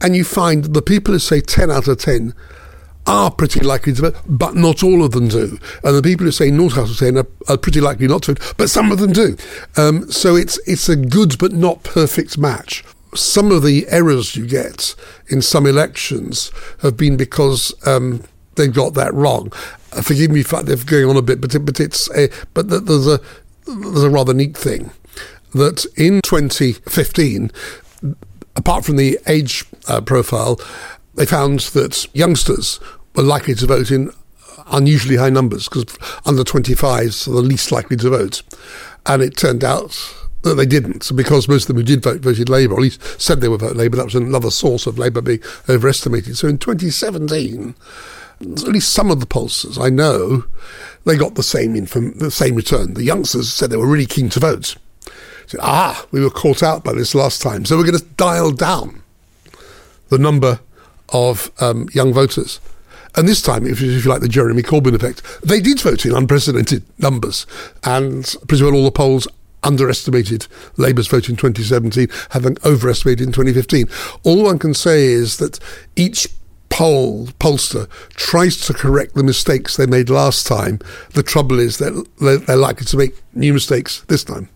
And 0.00 0.16
you 0.16 0.24
find 0.24 0.64
the 0.64 0.82
people 0.82 1.14
who 1.14 1.20
say 1.20 1.40
10 1.40 1.70
out 1.70 1.86
of 1.86 1.98
10 1.98 2.34
are 3.06 3.30
pretty 3.30 3.60
likely 3.60 3.92
to 3.94 4.02
vote, 4.02 4.16
but 4.26 4.54
not 4.54 4.82
all 4.82 5.04
of 5.04 5.12
them 5.12 5.28
do. 5.28 5.58
And 5.82 5.96
the 5.96 6.02
people 6.02 6.24
who 6.24 6.32
say 6.32 6.50
out 6.52 6.76
of 6.78 6.96
ten 6.96 7.18
are, 7.18 7.26
are 7.48 7.56
pretty 7.56 7.80
likely 7.80 8.06
not 8.06 8.22
to 8.24 8.36
but 8.56 8.70
some 8.70 8.92
of 8.92 8.98
them 8.98 9.12
do. 9.12 9.36
Um, 9.76 10.10
so 10.10 10.36
it's 10.36 10.58
it's 10.68 10.88
a 10.88 10.96
good 10.96 11.38
but 11.38 11.52
not 11.52 11.82
perfect 11.82 12.38
match. 12.38 12.84
Some 13.14 13.50
of 13.50 13.62
the 13.62 13.86
errors 13.88 14.36
you 14.36 14.46
get 14.46 14.94
in 15.28 15.42
some 15.42 15.66
elections 15.66 16.50
have 16.80 16.96
been 16.96 17.16
because 17.16 17.74
um, 17.86 18.22
they've 18.54 18.72
got 18.72 18.94
that 18.94 19.12
wrong. 19.12 19.52
Uh, 19.92 20.00
forgive 20.00 20.30
me 20.30 20.42
for 20.42 20.62
they're 20.62 20.76
going 20.76 21.10
on 21.10 21.16
a 21.16 21.22
bit, 21.22 21.40
but 21.40 21.54
it, 21.54 21.60
but 21.60 21.80
it's 21.80 22.08
a, 22.16 22.28
but 22.54 22.68
there's 22.68 23.06
a 23.06 23.20
there's 23.66 24.04
a 24.04 24.10
rather 24.10 24.32
neat 24.32 24.56
thing 24.56 24.90
that 25.54 25.84
in 25.96 26.20
2015 26.22 27.50
apart 28.56 28.84
from 28.84 28.96
the 28.96 29.18
age 29.26 29.64
uh, 29.88 30.00
profile, 30.00 30.60
they 31.14 31.26
found 31.26 31.60
that 31.60 32.06
youngsters 32.14 32.80
were 33.14 33.22
likely 33.22 33.54
to 33.54 33.66
vote 33.66 33.90
in 33.90 34.10
unusually 34.68 35.16
high 35.16 35.30
numbers 35.30 35.68
because 35.68 35.84
under 36.24 36.42
25s 36.42 37.26
are 37.26 37.32
the 37.32 37.42
least 37.42 37.72
likely 37.72 37.96
to 37.96 38.10
vote. 38.10 38.42
And 39.06 39.22
it 39.22 39.36
turned 39.36 39.64
out 39.64 40.14
that 40.42 40.54
they 40.54 40.66
didn't. 40.66 41.14
Because 41.14 41.48
most 41.48 41.64
of 41.64 41.68
them 41.68 41.76
who 41.78 41.82
did 41.82 42.02
vote 42.02 42.20
voted 42.20 42.48
Labour, 42.48 42.74
or 42.74 42.78
at 42.78 42.82
least 42.82 43.20
said 43.20 43.40
they 43.40 43.48
would 43.48 43.60
vote 43.60 43.76
Labour, 43.76 43.96
that 43.96 44.04
was 44.04 44.14
another 44.14 44.50
source 44.50 44.86
of 44.86 44.98
Labour 44.98 45.20
being 45.20 45.42
overestimated. 45.68 46.36
So 46.36 46.48
in 46.48 46.58
2017, 46.58 47.74
at 48.40 48.62
least 48.62 48.92
some 48.92 49.10
of 49.10 49.20
the 49.20 49.26
pollsters 49.26 49.82
I 49.82 49.88
know, 49.88 50.44
they 51.04 51.16
got 51.16 51.34
the 51.34 51.42
same 51.42 51.74
inform- 51.76 52.18
the 52.18 52.30
same 52.30 52.54
return. 52.54 52.94
The 52.94 53.04
youngsters 53.04 53.52
said 53.52 53.70
they 53.70 53.76
were 53.76 53.86
really 53.86 54.06
keen 54.06 54.28
to 54.30 54.40
vote. 54.40 54.76
Said, 55.46 55.60
ah, 55.62 56.06
we 56.10 56.20
were 56.20 56.30
caught 56.30 56.62
out 56.62 56.84
by 56.84 56.92
this 56.92 57.14
last 57.14 57.42
time, 57.42 57.64
so 57.64 57.76
we're 57.76 57.84
going 57.84 57.98
to 57.98 58.04
dial 58.16 58.52
down 58.52 59.02
the 60.08 60.18
number 60.18 60.60
of 61.08 61.50
um, 61.60 61.88
young 61.92 62.12
voters. 62.12 62.60
And 63.14 63.28
this 63.28 63.42
time, 63.42 63.66
if 63.66 63.80
you, 63.80 64.00
like 64.02 64.20
the 64.20 64.28
Jeremy 64.28 64.62
Corbyn 64.62 64.94
effect, 64.94 65.22
they 65.42 65.60
did 65.60 65.80
vote 65.80 66.06
in 66.06 66.14
unprecedented 66.14 66.82
numbers. 66.98 67.46
And 67.84 68.34
presumably 68.48 68.78
all 68.78 68.84
the 68.84 68.90
polls 68.90 69.28
underestimated 69.62 70.46
Labour's 70.76 71.08
vote 71.08 71.28
in 71.28 71.36
2017, 71.36 72.08
having 72.30 72.56
overestimated 72.64 73.26
in 73.26 73.32
2015. 73.32 73.86
All 74.24 74.44
one 74.44 74.58
can 74.58 74.74
say 74.74 75.04
is 75.04 75.36
that 75.38 75.58
each 75.96 76.28
poll 76.68 77.26
pollster 77.38 77.86
tries 78.14 78.56
to 78.66 78.72
correct 78.72 79.14
the 79.14 79.22
mistakes 79.22 79.76
they 79.76 79.86
made 79.86 80.08
last 80.08 80.46
time. 80.46 80.78
The 81.12 81.22
trouble 81.22 81.58
is 81.58 81.78
that 81.78 82.06
they're 82.18 82.56
likely 82.56 82.86
to 82.86 82.96
make 82.96 83.14
new 83.34 83.52
mistakes 83.52 84.00
this 84.08 84.24
time. 84.24 84.48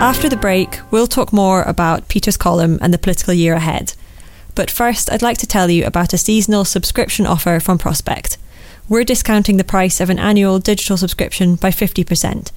After 0.00 0.28
the 0.30 0.36
break, 0.36 0.80
we'll 0.90 1.06
talk 1.06 1.30
more 1.30 1.62
about 1.62 2.08
Peter's 2.08 2.38
column 2.38 2.78
and 2.80 2.90
the 2.92 2.96
political 2.96 3.34
year 3.34 3.52
ahead. 3.52 3.92
But 4.54 4.70
first, 4.70 5.12
I'd 5.12 5.20
like 5.20 5.36
to 5.38 5.46
tell 5.46 5.68
you 5.68 5.84
about 5.84 6.14
a 6.14 6.18
seasonal 6.18 6.64
subscription 6.64 7.26
offer 7.26 7.60
from 7.60 7.76
Prospect. 7.76 8.38
We're 8.88 9.04
discounting 9.04 9.58
the 9.58 9.62
price 9.62 10.00
of 10.00 10.08
an 10.08 10.18
annual 10.18 10.58
digital 10.58 10.96
subscription 10.96 11.56
by 11.56 11.68
50%. 11.68 12.50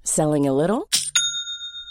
Selling 0.04 0.48
a 0.48 0.54
little 0.54 0.88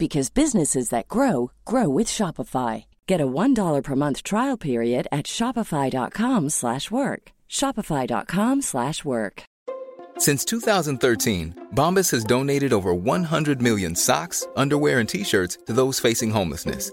because 0.00 0.30
businesses 0.30 0.88
that 0.88 1.06
grow 1.06 1.52
grow 1.64 1.88
with 1.88 2.08
Shopify. 2.08 2.86
Get 3.06 3.20
a 3.20 3.26
$1 3.26 3.84
per 3.84 3.94
month 3.94 4.24
trial 4.24 4.56
period 4.56 5.06
at 5.12 5.26
shopify.com/work. 5.26 7.22
shopify.com/work. 7.48 9.42
Since 10.18 10.44
2013, 10.44 11.54
Bombas 11.74 12.10
has 12.10 12.24
donated 12.24 12.72
over 12.72 12.92
100 12.92 13.62
million 13.62 13.94
socks, 13.96 14.46
underwear 14.56 15.00
and 15.00 15.08
t-shirts 15.08 15.58
to 15.66 15.72
those 15.72 16.00
facing 16.00 16.30
homelessness 16.30 16.92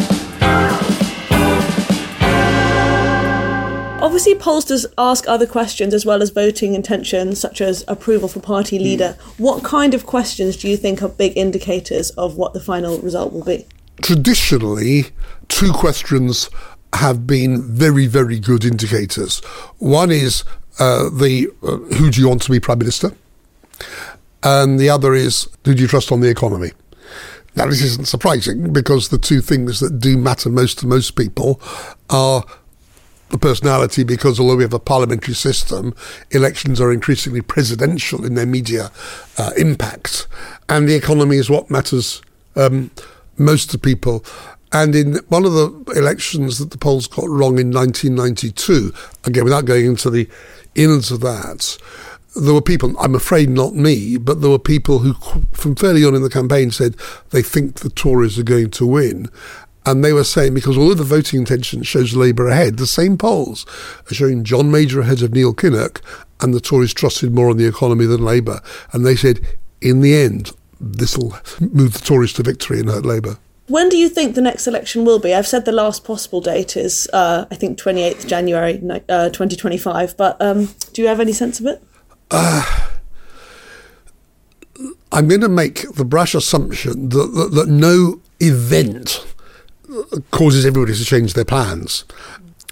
Obviously, 4.01 4.33
pollsters 4.33 4.85
ask 4.97 5.27
other 5.27 5.45
questions 5.45 5.93
as 5.93 6.05
well 6.07 6.23
as 6.23 6.31
voting 6.31 6.73
intentions, 6.73 7.39
such 7.39 7.61
as 7.61 7.85
approval 7.87 8.27
for 8.27 8.39
party 8.39 8.79
leader. 8.79 9.15
What 9.37 9.63
kind 9.63 9.93
of 9.93 10.07
questions 10.07 10.57
do 10.57 10.67
you 10.67 10.75
think 10.75 11.03
are 11.03 11.07
big 11.07 11.37
indicators 11.37 12.09
of 12.11 12.35
what 12.35 12.53
the 12.53 12.59
final 12.59 12.97
result 12.99 13.31
will 13.31 13.43
be? 13.43 13.67
Traditionally, 14.01 15.05
two 15.49 15.71
questions 15.71 16.49
have 16.93 17.27
been 17.27 17.61
very, 17.61 18.07
very 18.07 18.39
good 18.39 18.65
indicators. 18.65 19.39
One 19.77 20.09
is 20.09 20.43
uh, 20.79 21.09
the 21.09 21.49
uh, 21.61 21.77
who 21.95 22.09
do 22.09 22.21
you 22.21 22.27
want 22.27 22.41
to 22.41 22.51
be 22.51 22.59
prime 22.59 22.79
minister, 22.79 23.13
and 24.41 24.79
the 24.79 24.89
other 24.89 25.13
is 25.13 25.47
who 25.63 25.75
do 25.75 25.81
you 25.83 25.87
trust 25.87 26.11
on 26.11 26.21
the 26.21 26.29
economy. 26.29 26.71
Now, 27.55 27.67
this 27.67 27.81
isn't 27.81 28.07
surprising 28.07 28.71
because 28.71 29.09
the 29.09 29.17
two 29.17 29.41
things 29.41 29.81
that 29.81 29.99
do 29.99 30.17
matter 30.17 30.49
most 30.49 30.79
to 30.79 30.87
most 30.87 31.15
people 31.17 31.61
are 32.09 32.45
the 33.31 33.37
personality 33.37 34.03
because 34.03 34.39
although 34.39 34.55
we 34.55 34.63
have 34.63 34.73
a 34.73 34.79
parliamentary 34.79 35.33
system, 35.33 35.95
elections 36.31 36.79
are 36.79 36.91
increasingly 36.91 37.41
presidential 37.41 38.25
in 38.25 38.35
their 38.35 38.45
media 38.45 38.91
uh, 39.37 39.51
impact, 39.57 40.27
and 40.69 40.87
the 40.87 40.95
economy 40.95 41.37
is 41.37 41.49
what 41.49 41.69
matters 41.69 42.21
um, 42.55 42.91
most 43.37 43.71
to 43.71 43.77
people. 43.77 44.23
And 44.73 44.95
in 44.95 45.15
one 45.27 45.43
of 45.45 45.51
the 45.51 45.93
elections 45.97 46.57
that 46.59 46.71
the 46.71 46.77
polls 46.77 47.07
got 47.07 47.27
wrong 47.27 47.59
in 47.59 47.71
1992, 47.71 48.93
again, 49.25 49.43
without 49.43 49.65
going 49.65 49.85
into 49.85 50.09
the 50.09 50.29
innards 50.75 51.11
of 51.11 51.19
that, 51.21 51.77
there 52.35 52.53
were 52.53 52.61
people, 52.61 52.97
I'm 52.97 53.15
afraid 53.15 53.49
not 53.49 53.75
me, 53.75 54.17
but 54.17 54.39
there 54.39 54.49
were 54.49 54.59
people 54.59 54.99
who, 54.99 55.13
from 55.51 55.75
fairly 55.75 56.05
on 56.05 56.15
in 56.15 56.21
the 56.21 56.29
campaign, 56.29 56.71
said 56.71 56.95
they 57.31 57.41
think 57.41 57.79
the 57.79 57.89
Tories 57.89 58.39
are 58.39 58.43
going 58.43 58.69
to 58.71 58.85
win. 58.85 59.29
And 59.85 60.03
they 60.03 60.13
were 60.13 60.23
saying, 60.23 60.53
because 60.53 60.77
although 60.77 60.93
the 60.93 61.03
voting 61.03 61.39
intention 61.39 61.81
shows 61.83 62.15
Labour 62.15 62.47
ahead, 62.47 62.77
the 62.77 62.85
same 62.85 63.17
polls 63.17 63.65
are 64.09 64.13
showing 64.13 64.43
John 64.43 64.69
Major 64.69 65.01
ahead 65.01 65.23
of 65.23 65.33
Neil 65.33 65.53
Kinnock, 65.53 66.01
and 66.39 66.53
the 66.53 66.59
Tories 66.59 66.93
trusted 66.93 67.33
more 67.33 67.49
on 67.49 67.57
the 67.57 67.67
economy 67.67 68.05
than 68.05 68.23
Labour. 68.23 68.61
And 68.93 69.05
they 69.05 69.15
said, 69.15 69.39
in 69.81 70.01
the 70.01 70.15
end, 70.15 70.51
this 70.79 71.17
will 71.17 71.35
move 71.59 71.93
the 71.93 72.01
Tories 72.03 72.33
to 72.33 72.43
victory 72.43 72.79
and 72.79 72.89
hurt 72.89 73.05
Labour. 73.05 73.37
When 73.67 73.89
do 73.89 73.97
you 73.97 74.09
think 74.09 74.35
the 74.35 74.41
next 74.41 74.67
election 74.67 75.05
will 75.05 75.19
be? 75.19 75.33
I've 75.33 75.47
said 75.47 75.65
the 75.65 75.71
last 75.71 76.03
possible 76.03 76.41
date 76.41 76.75
is, 76.75 77.07
uh, 77.13 77.45
I 77.49 77.55
think, 77.55 77.79
28th 77.79 78.27
January 78.27 78.81
uh, 79.07 79.29
2025, 79.29 80.17
but 80.17 80.41
um, 80.41 80.69
do 80.93 81.01
you 81.01 81.07
have 81.07 81.19
any 81.19 81.31
sense 81.31 81.59
of 81.59 81.67
it? 81.67 81.81
Uh, 82.29 82.89
I'm 85.11 85.27
going 85.27 85.41
to 85.41 85.49
make 85.49 85.89
the 85.93 86.05
brash 86.05 86.35
assumption 86.35 87.09
that, 87.09 87.33
that, 87.33 87.51
that 87.53 87.67
no 87.69 88.21
event 88.39 89.25
causes 90.31 90.65
everybody 90.65 90.97
to 90.97 91.05
change 91.05 91.33
their 91.33 91.45
plans. 91.45 92.05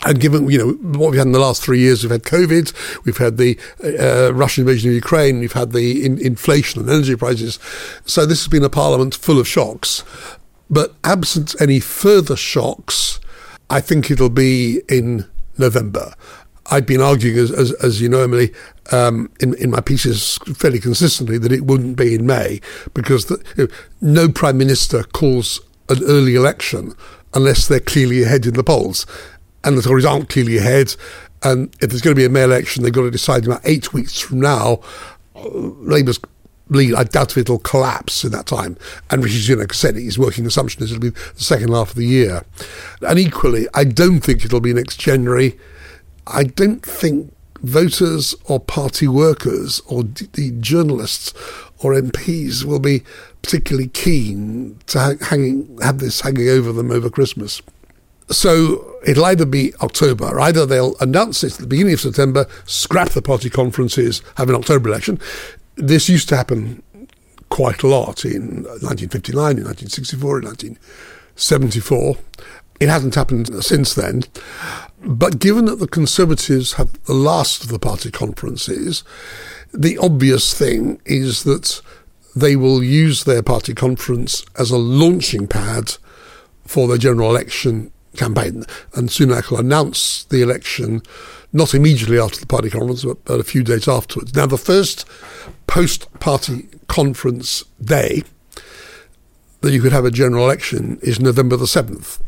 And 0.06 0.20
given 0.20 0.50
you 0.50 0.58
know 0.58 0.72
what 0.98 1.12
we've 1.12 1.18
had 1.18 1.28
in 1.28 1.34
the 1.34 1.40
last 1.40 1.62
three 1.62 1.80
years, 1.80 2.04
we've 2.04 2.12
had 2.12 2.24
COVID, 2.24 3.04
we've 3.06 3.18
had 3.18 3.38
the 3.38 3.60
uh, 3.84 4.34
Russian 4.34 4.62
invasion 4.62 4.92
of 4.92 4.96
Ukraine, 4.96 5.40
we've 5.40 5.52
had 5.52 5.74
the 5.74 6.06
in- 6.06 6.20
inflation 6.20 6.82
and 6.82 6.90
energy 6.90 7.16
prices. 7.18 7.60
So 8.06 8.26
this 8.26 8.40
has 8.40 8.48
been 8.48 8.64
a 8.64 8.70
parliament 8.70 9.14
full 9.14 9.40
of 9.40 9.48
shocks. 9.48 10.04
But 10.70 10.96
absent 11.04 11.60
any 11.60 11.80
further 11.80 12.38
shocks, 12.38 13.20
I 13.70 13.82
think 13.82 14.10
it'll 14.10 14.30
be 14.30 14.82
in 14.88 15.28
November. 15.58 16.14
I've 16.72 16.86
been 16.86 17.02
arguing, 17.02 17.38
as, 17.38 17.52
as, 17.52 17.72
as 17.74 18.00
you 18.00 18.08
know, 18.08 18.22
Emily, 18.22 18.54
um, 18.92 19.32
in, 19.40 19.56
in 19.56 19.72
my 19.72 19.82
pieces 19.82 20.38
fairly 20.56 20.80
consistently 20.80 21.38
that 21.40 21.52
it 21.52 21.66
wouldn't 21.66 21.98
be 21.98 22.16
in 22.16 22.26
May 22.26 22.62
because 22.94 23.26
the, 23.26 23.44
you 23.58 23.68
know, 23.68 23.74
no 24.02 24.30
prime 24.32 24.58
minister 24.58 25.04
calls 25.04 25.60
an 25.90 26.04
early 26.04 26.36
election 26.36 26.94
unless 27.34 27.68
they're 27.68 27.80
clearly 27.80 28.24
ahead 28.24 28.46
in 28.46 28.54
the 28.54 28.64
polls. 28.64 29.06
And 29.64 29.78
the 29.78 29.82
Tories 29.82 30.06
aren't 30.06 30.30
clearly 30.30 30.58
ahead. 30.58 30.96
And 31.44 31.74
if 31.82 31.90
there's 31.90 32.02
going 32.02 32.16
to 32.16 32.20
be 32.20 32.26
a 32.26 32.30
May 32.30 32.44
election, 32.44 32.84
they've 32.84 32.94
got 32.94 33.04
to 33.04 33.12
decide 33.12 33.46
about 33.46 33.62
eight 33.66 33.94
weeks 33.94 34.20
from 34.20 34.40
now. 34.40 34.80
Uh, 35.36 35.48
Labour's 35.50 36.20
lead, 36.70 36.94
I 36.96 37.04
doubt 37.04 37.32
if 37.32 37.38
it'll 37.38 37.60
collapse 37.60 38.24
in 38.24 38.32
that 38.32 38.46
time. 38.46 38.78
And 39.10 39.24
Rishi 39.24 39.54
Sunak 39.54 39.74
said 39.74 39.96
his 39.96 40.20
working 40.20 40.46
assumption 40.46 40.84
is 40.84 40.92
it'll 40.92 41.02
be 41.02 41.10
the 41.10 41.44
second 41.44 41.72
half 41.72 41.92
of 41.92 41.96
the 41.96 42.06
year. 42.06 42.44
And 43.02 43.20
equally, 43.20 43.68
I 43.74 43.84
don't 43.84 44.22
think 44.22 44.46
it'll 44.46 44.62
be 44.62 44.74
next 44.74 45.00
January. 45.00 45.60
I 46.28 46.44
don't 46.44 46.84
think 46.84 47.34
voters 47.62 48.36
or 48.46 48.60
party 48.60 49.08
workers 49.08 49.82
or 49.88 50.04
d- 50.04 50.30
the 50.34 50.52
journalists 50.52 51.34
or 51.82 51.94
MPs 51.94 52.64
will 52.64 52.80
be 52.80 53.04
particularly 53.42 53.88
keen 53.88 54.78
to 54.88 55.00
have 55.82 56.00
this 56.00 56.22
hanging 56.22 56.50
over 56.50 56.72
them 56.72 56.92
over 56.92 57.10
Christmas. 57.10 57.62
So 58.30 58.98
it'll 59.06 59.26
either 59.26 59.46
be 59.46 59.74
October, 59.82 60.40
either 60.40 60.66
they'll 60.66 60.96
announce 61.00 61.44
it 61.44 61.54
at 61.54 61.60
the 61.60 61.68
beginning 61.68 61.94
of 61.94 62.02
September, 62.02 62.46
scrap 62.66 63.10
the 63.10 63.22
party 63.22 63.50
conferences, 63.50 64.22
have 64.36 64.50
an 64.50 64.56
October 64.56 64.90
election. 64.90 65.20
This 65.76 66.10
used 66.10 66.30
to 66.30 66.38
happen 66.38 66.84
quite 67.50 67.82
a 67.82 67.88
lot 67.88 68.26
in 68.26 68.64
1959, 68.84 69.58
in 69.58 69.64
1964, 69.64 70.40
in 70.40 70.46
1974. 70.46 72.18
It 72.80 72.90
hasn't 72.90 73.16
happened 73.16 73.64
since 73.64 73.94
then. 73.94 74.24
But 75.04 75.40
given 75.40 75.66
that 75.66 75.80
the 75.80 75.88
Conservatives 75.88 76.74
have 76.74 76.92
the 77.04 77.14
last 77.14 77.64
of 77.64 77.70
the 77.70 77.80
party 77.80 78.12
conferences, 78.12 79.04
the 79.74 79.98
obvious 79.98 80.54
thing 80.54 81.02
is 81.06 81.44
that 81.44 81.82
they 82.36 82.56
will 82.56 82.84
use 82.84 83.24
their 83.24 83.42
party 83.42 83.74
conference 83.74 84.46
as 84.58 84.72
a 84.72 84.78
launching 84.78 85.48
pad 85.48 85.96
for 86.66 86.88
their 86.88 86.98
general 86.98 87.30
election 87.30 87.92
campaign. 88.16 88.64
And 88.94 89.10
Sunak 89.10 89.50
will 89.50 89.60
announce 89.60 90.26
the 90.26 90.42
election 90.42 91.02
not 91.52 91.74
immediately 91.74 92.20
after 92.20 92.40
the 92.40 92.46
party 92.46 92.70
conference, 92.70 93.04
but, 93.04 93.24
but 93.26 93.40
a 93.40 93.44
few 93.44 93.64
days 93.64 93.88
afterwards. 93.88 94.36
Now, 94.36 94.46
the 94.46 94.58
first 94.58 95.08
post 95.68 96.12
party 96.20 96.68
conference 96.88 97.64
day 97.82 98.24
that 99.62 99.72
you 99.72 99.82
could 99.82 99.92
have 99.92 100.06
a 100.06 100.12
general 100.12 100.46
election 100.46 101.00
is 101.02 101.20
November 101.20 101.58
the 101.58 101.66
7th. 101.66 102.20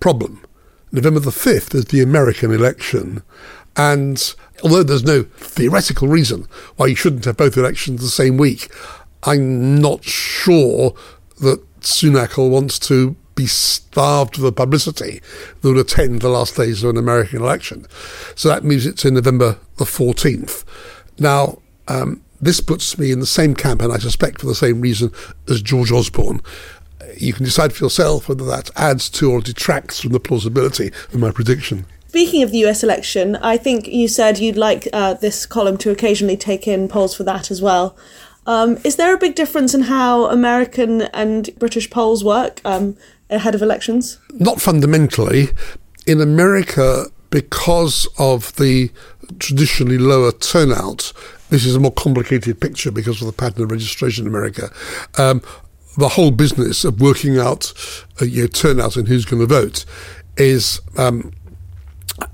Problem 0.00 0.44
November 0.92 1.20
the 1.20 1.30
5th 1.30 1.74
is 1.74 1.84
the 1.86 2.02
American 2.02 2.52
election. 2.52 3.22
And 3.76 4.34
although 4.62 4.82
there's 4.82 5.04
no 5.04 5.22
theoretical 5.22 6.08
reason 6.08 6.48
why 6.76 6.86
you 6.86 6.96
shouldn't 6.96 7.24
have 7.26 7.36
both 7.36 7.56
elections 7.56 8.00
the 8.00 8.08
same 8.08 8.36
week, 8.36 8.72
I'm 9.22 9.80
not 9.80 10.02
sure 10.04 10.94
that 11.40 11.64
Sunak 11.80 12.36
wants 12.50 12.78
to 12.80 13.16
be 13.34 13.46
starved 13.46 14.36
of 14.36 14.42
the 14.42 14.52
publicity 14.52 15.20
that 15.60 15.68
would 15.68 15.78
attend 15.78 16.20
the 16.20 16.28
last 16.28 16.56
days 16.56 16.82
of 16.82 16.90
an 16.90 16.96
American 16.96 17.40
election. 17.40 17.86
So 18.34 18.48
that 18.48 18.64
moves 18.64 18.86
it 18.86 18.98
to 18.98 19.10
November 19.10 19.58
the 19.76 19.84
14th. 19.84 20.64
Now, 21.18 21.58
um, 21.88 22.22
this 22.40 22.60
puts 22.60 22.98
me 22.98 23.12
in 23.12 23.20
the 23.20 23.26
same 23.26 23.54
camp, 23.54 23.82
and 23.82 23.92
I 23.92 23.98
suspect 23.98 24.40
for 24.40 24.46
the 24.46 24.54
same 24.54 24.80
reason 24.80 25.12
as 25.48 25.62
George 25.62 25.92
Osborne. 25.92 26.40
You 27.20 27.32
can 27.32 27.44
decide 27.44 27.72
for 27.72 27.84
yourself 27.84 28.28
whether 28.28 28.44
that 28.46 28.70
adds 28.76 29.10
to 29.10 29.30
or 29.30 29.40
detracts 29.40 30.00
from 30.00 30.12
the 30.12 30.20
plausibility 30.20 30.88
of 31.12 31.16
my 31.16 31.30
prediction. 31.30 31.86
Speaking 32.08 32.42
of 32.42 32.50
the 32.50 32.64
US 32.66 32.82
election, 32.82 33.36
I 33.36 33.56
think 33.56 33.86
you 33.86 34.08
said 34.08 34.38
you'd 34.38 34.56
like 34.56 34.88
uh, 34.92 35.14
this 35.14 35.46
column 35.46 35.76
to 35.78 35.90
occasionally 35.90 36.36
take 36.36 36.66
in 36.66 36.88
polls 36.88 37.14
for 37.14 37.22
that 37.24 37.50
as 37.50 37.62
well. 37.62 37.96
Um, 38.46 38.78
is 38.84 38.96
there 38.96 39.14
a 39.14 39.18
big 39.18 39.34
difference 39.34 39.74
in 39.74 39.82
how 39.82 40.24
American 40.24 41.02
and 41.02 41.50
British 41.58 41.88
polls 41.90 42.24
work 42.24 42.60
um, 42.64 42.96
ahead 43.28 43.54
of 43.54 43.62
elections? 43.62 44.18
Not 44.32 44.60
fundamentally. 44.60 45.50
In 46.06 46.20
America, 46.20 47.04
because 47.28 48.08
of 48.18 48.56
the 48.56 48.90
traditionally 49.38 49.98
lower 49.98 50.32
turnout, 50.32 51.12
this 51.50 51.64
is 51.64 51.76
a 51.76 51.80
more 51.80 51.92
complicated 51.92 52.60
picture 52.60 52.90
because 52.90 53.20
of 53.20 53.26
the 53.26 53.32
pattern 53.32 53.62
of 53.62 53.70
registration 53.70 54.24
in 54.24 54.28
America. 54.28 54.72
Um, 55.18 55.42
the 55.96 56.10
whole 56.10 56.30
business 56.30 56.84
of 56.84 57.00
working 57.00 57.38
out 57.38 57.72
uh, 58.20 58.24
your 58.24 58.48
turnout 58.48 58.96
and 58.96 59.08
who's 59.08 59.24
going 59.24 59.40
to 59.40 59.46
vote 59.46 59.84
is 60.36 60.80
um, 60.96 61.32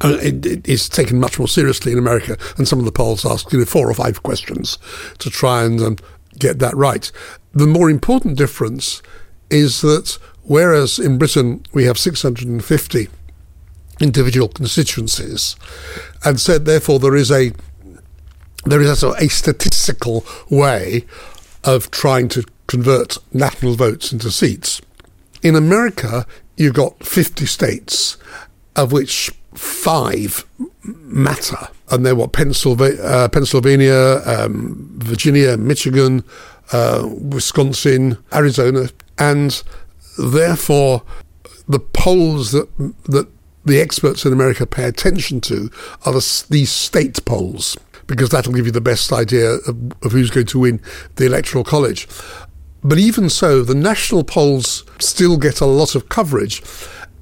uh, 0.01 0.19
it, 0.21 0.45
it 0.45 0.69
is 0.69 0.89
taken 0.89 1.19
much 1.21 1.39
more 1.39 1.49
seriously 1.49 1.93
in 1.93 1.99
America, 1.99 2.37
and 2.57 2.67
some 2.67 2.79
of 2.79 2.85
the 2.85 2.93
polls 2.93 3.25
ask 3.25 3.53
you 3.53 3.59
know 3.59 3.65
four 3.65 3.89
or 3.89 3.95
five 3.95 4.23
questions 4.23 4.79
to 5.19 5.31
try 5.31 5.65
and 5.65 5.81
um, 5.81 5.97
get 6.39 6.59
that 6.59 6.77
right. 6.77 7.11
The 7.53 7.67
more 7.67 7.89
important 7.89 8.37
difference 8.37 9.03
is 9.51 9.81
that 9.83 10.19
whereas 10.43 10.99
in 10.99 11.19
Britain 11.19 11.65
we 11.73 11.85
have 11.85 11.99
650 11.99 13.09
individual 14.01 14.49
constituencies, 14.49 15.57
and 16.25 16.41
said 16.41 16.65
therefore 16.65 16.99
there 16.99 17.17
is 17.17 17.31
a 17.31 17.53
there 18.65 18.81
is 18.81 19.03
a, 19.03 19.11
a 19.13 19.29
statistical 19.29 20.27
way 20.51 21.05
of 21.65 21.91
trying 21.91 22.29
to 22.29 22.45
convert 22.67 23.19
national 23.33 23.75
votes 23.75 24.13
into 24.13 24.31
seats. 24.31 24.81
In 25.43 25.55
America, 25.55 26.27
you've 26.57 26.75
got 26.75 27.05
50 27.05 27.47
states, 27.47 28.17
of 28.75 28.93
which 28.93 29.31
five 29.55 30.45
matter. 30.83 31.69
And 31.91 32.05
they're 32.05 32.17
what 32.17 32.33
Pennsylvania, 32.33 33.01
uh, 33.01 33.29
Pennsylvania 33.29 34.21
um, 34.27 34.91
Virginia, 34.99 35.57
Michigan, 35.57 36.25
uh, 36.73 37.09
Wisconsin, 37.09 38.19
Arizona, 38.35 38.89
and 39.19 39.63
therefore 40.19 41.03
the 41.69 41.79
polls 41.79 42.53
that 42.53 42.69
that 43.05 43.29
the 43.65 43.81
experts 43.81 44.25
in 44.25 44.33
America 44.33 44.67
pay 44.67 44.85
attention 44.85 45.41
to 45.41 45.71
are 46.05 46.13
the, 46.13 46.45
these 46.51 46.71
state 46.71 47.25
polls 47.25 47.77
because 48.07 48.31
that'll 48.31 48.53
give 48.53 48.67
you 48.67 48.73
the 48.73 48.81
best 48.81 49.13
idea 49.13 49.55
of, 49.67 49.93
of 50.03 50.13
who's 50.13 50.31
going 50.31 50.47
to 50.47 50.61
win 50.61 50.81
the 51.17 51.27
electoral 51.27 51.65
college. 51.65 52.07
But 52.87 52.99
even 52.99 53.29
so, 53.29 53.63
the 53.63 53.75
national 53.75 54.23
polls 54.23 54.85
still 55.01 55.39
get 55.39 55.61
a 55.61 55.67
lot 55.67 55.97
of 55.97 56.09
coverage. 56.09 56.63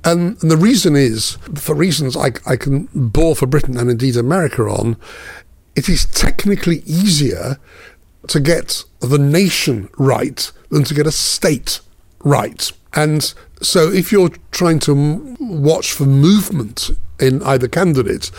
And, 0.04 0.38
the 0.40 0.58
reason 0.58 0.94
is, 0.94 1.38
for 1.54 1.74
reasons 1.74 2.18
I, 2.18 2.32
I 2.44 2.56
can 2.56 2.90
bore 2.94 3.34
for 3.34 3.46
Britain 3.46 3.78
and 3.78 3.90
indeed 3.90 4.18
America 4.18 4.62
on, 4.64 4.98
it 5.74 5.88
is 5.88 6.04
technically 6.04 6.82
easier 6.84 7.58
to 8.28 8.40
get 8.40 8.84
the 9.00 9.18
nation 9.18 9.88
right 9.96 10.52
than 10.68 10.84
to 10.84 10.92
get 10.92 11.06
a 11.06 11.12
state 11.12 11.80
right. 12.22 12.70
And 12.92 13.32
so 13.62 13.90
if 13.90 14.12
you're 14.12 14.32
trying 14.50 14.80
to 14.80 15.36
watch 15.40 15.92
for 15.92 16.04
movement 16.04 16.90
in 17.18 17.42
either 17.42 17.68
candidate, 17.68 18.30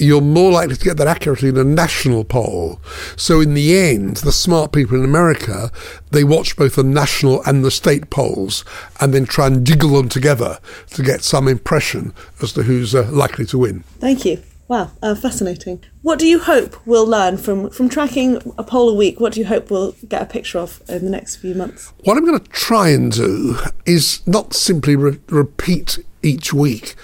you're 0.00 0.20
more 0.20 0.52
likely 0.52 0.76
to 0.76 0.84
get 0.84 0.96
that 0.96 1.06
accurately 1.06 1.48
in 1.48 1.56
a 1.56 1.64
national 1.64 2.24
poll. 2.24 2.80
So 3.16 3.40
in 3.40 3.54
the 3.54 3.76
end, 3.76 4.18
the 4.18 4.32
smart 4.32 4.72
people 4.72 4.96
in 4.96 5.04
America, 5.04 5.70
they 6.10 6.24
watch 6.24 6.56
both 6.56 6.76
the 6.76 6.84
national 6.84 7.42
and 7.44 7.64
the 7.64 7.70
state 7.70 8.10
polls 8.10 8.64
and 9.00 9.12
then 9.12 9.26
try 9.26 9.46
and 9.46 9.66
jiggle 9.66 9.90
them 9.90 10.08
together 10.08 10.58
to 10.90 11.02
get 11.02 11.22
some 11.22 11.48
impression 11.48 12.12
as 12.42 12.52
to 12.52 12.62
who's 12.62 12.94
uh, 12.94 13.08
likely 13.10 13.46
to 13.46 13.58
win. 13.58 13.80
Thank 14.00 14.24
you. 14.24 14.42
Wow, 14.68 14.90
uh, 15.02 15.14
fascinating. 15.14 15.82
What 16.02 16.18
do 16.18 16.26
you 16.26 16.38
hope 16.38 16.76
we'll 16.86 17.06
learn 17.06 17.38
from, 17.38 17.70
from 17.70 17.88
tracking 17.88 18.36
a 18.58 18.62
poll 18.62 18.90
a 18.90 18.94
week? 18.94 19.18
What 19.18 19.32
do 19.32 19.40
you 19.40 19.46
hope 19.46 19.70
we'll 19.70 19.92
get 20.06 20.20
a 20.20 20.26
picture 20.26 20.58
of 20.58 20.82
in 20.90 21.06
the 21.06 21.10
next 21.10 21.36
few 21.36 21.54
months? 21.54 21.94
What 22.04 22.18
I'm 22.18 22.26
going 22.26 22.38
to 22.38 22.50
try 22.50 22.90
and 22.90 23.10
do 23.10 23.56
is 23.86 24.20
not 24.26 24.52
simply 24.52 24.94
re- 24.94 25.18
repeat 25.30 26.04
each 26.22 26.52
week 26.52 26.96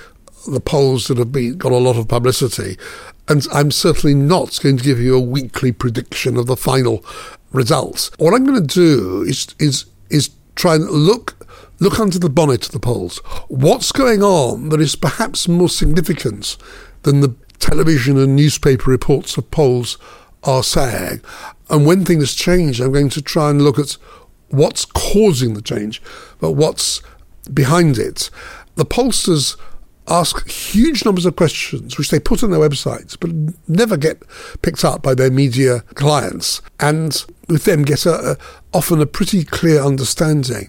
the 0.47 0.61
polls 0.61 1.09
that 1.09 1.19
have 1.19 1.33
been 1.33 1.59
got 1.59 1.73
a 1.73 1.77
lot 1.77 1.97
of 1.97 2.09
publicity, 2.09 2.77
and 3.29 3.47
I'm 3.53 3.71
certainly 3.71 4.15
not 4.15 4.59
going 4.63 4.77
to 4.77 4.85
give 4.85 5.01
you 5.01 5.17
a 5.17 5.21
weekly 5.21 5.73
prediction 5.73 6.37
of 6.37 6.47
the 6.47 6.57
final 6.57 7.05
results. 7.53 8.11
What 8.19 8.35
I'm 8.35 8.45
going 8.45 8.67
to 8.67 8.75
do 8.75 9.23
is 9.23 9.55
is 9.59 9.87
is 10.11 10.31
try 10.55 10.75
and 10.75 10.89
look 10.89 11.47
look 11.81 11.99
under 11.99 12.19
the 12.19 12.31
bonnet 12.31 12.67
of 12.67 12.73
the 12.73 12.81
polls. 12.81 13.19
What's 13.49 13.93
going 13.93 14.23
on 14.23 14.69
that 14.71 14.81
is 14.81 14.97
perhaps 14.97 15.49
more 15.49 15.69
significant 15.69 16.57
than 17.03 17.21
the 17.21 17.35
television 17.59 18.19
and 18.19 18.37
newspaper 18.37 18.91
reports 18.91 19.37
of 19.37 19.51
polls 19.51 19.99
are 20.43 20.63
saying? 20.63 21.21
And 21.71 21.87
when 21.87 22.05
things 22.05 22.35
change, 22.35 22.81
I'm 22.81 22.93
going 22.93 23.09
to 23.11 23.23
try 23.23 23.51
and 23.51 23.63
look 23.63 23.79
at 23.79 23.97
what's 24.49 24.85
causing 24.85 25.55
the 25.55 25.63
change, 25.63 26.03
but 26.41 26.53
what's 26.53 27.03
behind 27.53 27.99
it. 27.99 28.31
The 28.77 28.85
pollsters 28.85 29.57
ask 30.09 30.47
huge 30.49 31.05
numbers 31.05 31.25
of 31.25 31.37
questions, 31.37 31.97
which 31.97 32.11
they 32.11 32.21
put 32.21 32.43
on 32.43 32.51
their 32.51 32.61
websites, 32.61 33.17
but 33.19 33.31
never 33.69 33.97
get 33.97 34.23
picked 34.63 34.85
up 34.85 35.03
by 35.03 35.15
their 35.15 35.31
media 35.31 35.81
clients, 35.95 36.61
and 36.81 37.25
with 37.49 37.65
them 37.65 37.83
get 37.83 38.05
a, 38.07 38.33
a, 38.33 38.37
often 38.73 39.01
a 39.01 39.07
pretty 39.07 39.45
clear 39.45 39.83
understanding. 39.83 40.69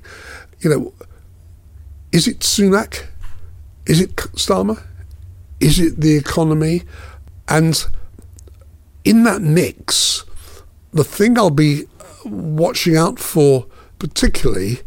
You 0.60 0.70
know, 0.70 0.94
is 2.12 2.28
it 2.28 2.40
Sunak? 2.40 3.08
Is 3.86 4.00
it 4.00 4.16
Starmer? 4.16 4.82
Is 5.60 5.80
it 5.80 6.00
the 6.00 6.16
economy? 6.16 6.84
And 7.48 7.86
in 9.04 9.24
that 9.24 9.42
mix, 9.42 10.24
the 10.92 11.04
thing 11.04 11.38
I'll 11.38 11.50
be 11.50 11.84
uh, 12.00 12.30
watching 12.30 12.96
out 12.96 13.20
for 13.20 13.68
particularly 14.00 14.80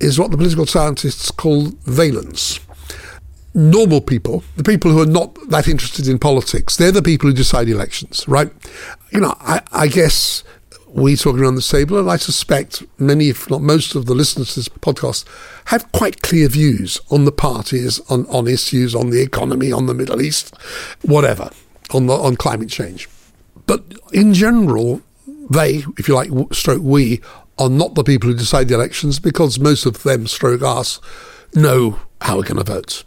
is 0.00 0.18
what 0.18 0.30
the 0.30 0.36
political 0.36 0.66
scientists 0.66 1.30
call 1.30 1.66
valence 1.84 2.60
normal 3.54 4.00
people, 4.00 4.44
the 4.56 4.62
people 4.62 4.90
who 4.90 5.00
are 5.00 5.06
not 5.06 5.36
that 5.48 5.68
interested 5.68 6.08
in 6.08 6.18
politics, 6.18 6.76
they're 6.76 6.92
the 6.92 7.02
people 7.02 7.28
who 7.28 7.34
decide 7.34 7.68
elections, 7.68 8.26
right? 8.28 8.50
You 9.10 9.20
know, 9.20 9.34
I, 9.40 9.62
I 9.72 9.88
guess 9.88 10.44
we 10.88 11.16
talking 11.16 11.42
around 11.42 11.56
the 11.56 11.62
table, 11.62 11.98
and 11.98 12.10
I 12.10 12.16
suspect 12.16 12.82
many, 12.98 13.28
if 13.28 13.50
not 13.50 13.60
most, 13.60 13.94
of 13.94 14.06
the 14.06 14.14
listeners 14.14 14.54
to 14.54 14.60
this 14.60 14.68
podcast 14.68 15.24
have 15.66 15.90
quite 15.92 16.22
clear 16.22 16.48
views 16.48 17.00
on 17.10 17.24
the 17.24 17.32
parties, 17.32 18.00
on, 18.08 18.26
on 18.26 18.48
issues, 18.48 18.94
on 18.94 19.10
the 19.10 19.20
economy, 19.20 19.72
on 19.72 19.86
the 19.86 19.94
Middle 19.94 20.22
East, 20.22 20.54
whatever, 21.02 21.50
on 21.90 22.06
the, 22.06 22.14
on 22.14 22.36
climate 22.36 22.70
change. 22.70 23.08
But 23.66 23.82
in 24.12 24.34
general, 24.34 25.02
they, 25.50 25.84
if 25.98 26.08
you 26.08 26.14
like, 26.14 26.30
stroke 26.52 26.82
we, 26.82 27.20
are 27.58 27.68
not 27.68 27.94
the 27.94 28.04
people 28.04 28.30
who 28.30 28.36
decide 28.36 28.68
the 28.68 28.74
elections 28.74 29.18
because 29.18 29.58
most 29.58 29.84
of 29.84 30.02
them, 30.04 30.26
stroke 30.26 30.62
us, 30.62 31.00
know 31.54 32.00
how 32.20 32.36
we're 32.36 32.44
going 32.44 32.64
to 32.64 32.72
vote 32.72 33.04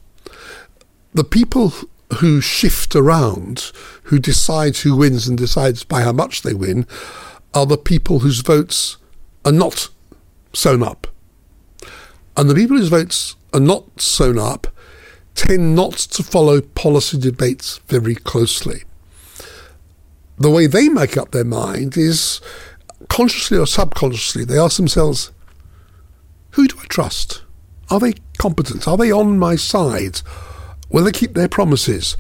the 1.13 1.23
people 1.23 1.73
who 2.19 2.41
shift 2.41 2.95
around, 2.95 3.71
who 4.03 4.19
decide 4.19 4.77
who 4.77 4.95
wins 4.95 5.27
and 5.27 5.37
decides 5.37 5.83
by 5.83 6.01
how 6.01 6.11
much 6.11 6.41
they 6.41 6.53
win, 6.53 6.85
are 7.53 7.65
the 7.65 7.77
people 7.77 8.19
whose 8.19 8.41
votes 8.41 8.97
are 9.45 9.51
not 9.51 9.89
sewn 10.53 10.83
up. 10.83 11.07
And 12.37 12.49
the 12.49 12.55
people 12.55 12.77
whose 12.77 12.89
votes 12.89 13.35
are 13.53 13.59
not 13.59 13.99
sewn 13.99 14.39
up 14.39 14.67
tend 15.35 15.75
not 15.75 15.93
to 15.93 16.23
follow 16.23 16.61
policy 16.61 17.17
debates 17.17 17.79
very 17.87 18.15
closely. 18.15 18.83
The 20.37 20.49
way 20.49 20.67
they 20.67 20.89
make 20.89 21.17
up 21.17 21.31
their 21.31 21.45
mind 21.45 21.97
is 21.97 22.41
consciously 23.09 23.57
or 23.57 23.67
subconsciously, 23.67 24.45
they 24.45 24.57
ask 24.57 24.77
themselves, 24.77 25.31
who 26.51 26.67
do 26.67 26.77
I 26.81 26.85
trust? 26.85 27.43
Are 27.89 27.99
they 27.99 28.15
competent? 28.37 28.87
Are 28.87 28.97
they 28.97 29.11
on 29.11 29.37
my 29.37 29.55
side? 29.55 30.21
Will 30.91 31.03
they 31.03 31.11
keep 31.11 31.33
their 31.33 31.47
promises? 31.47 32.17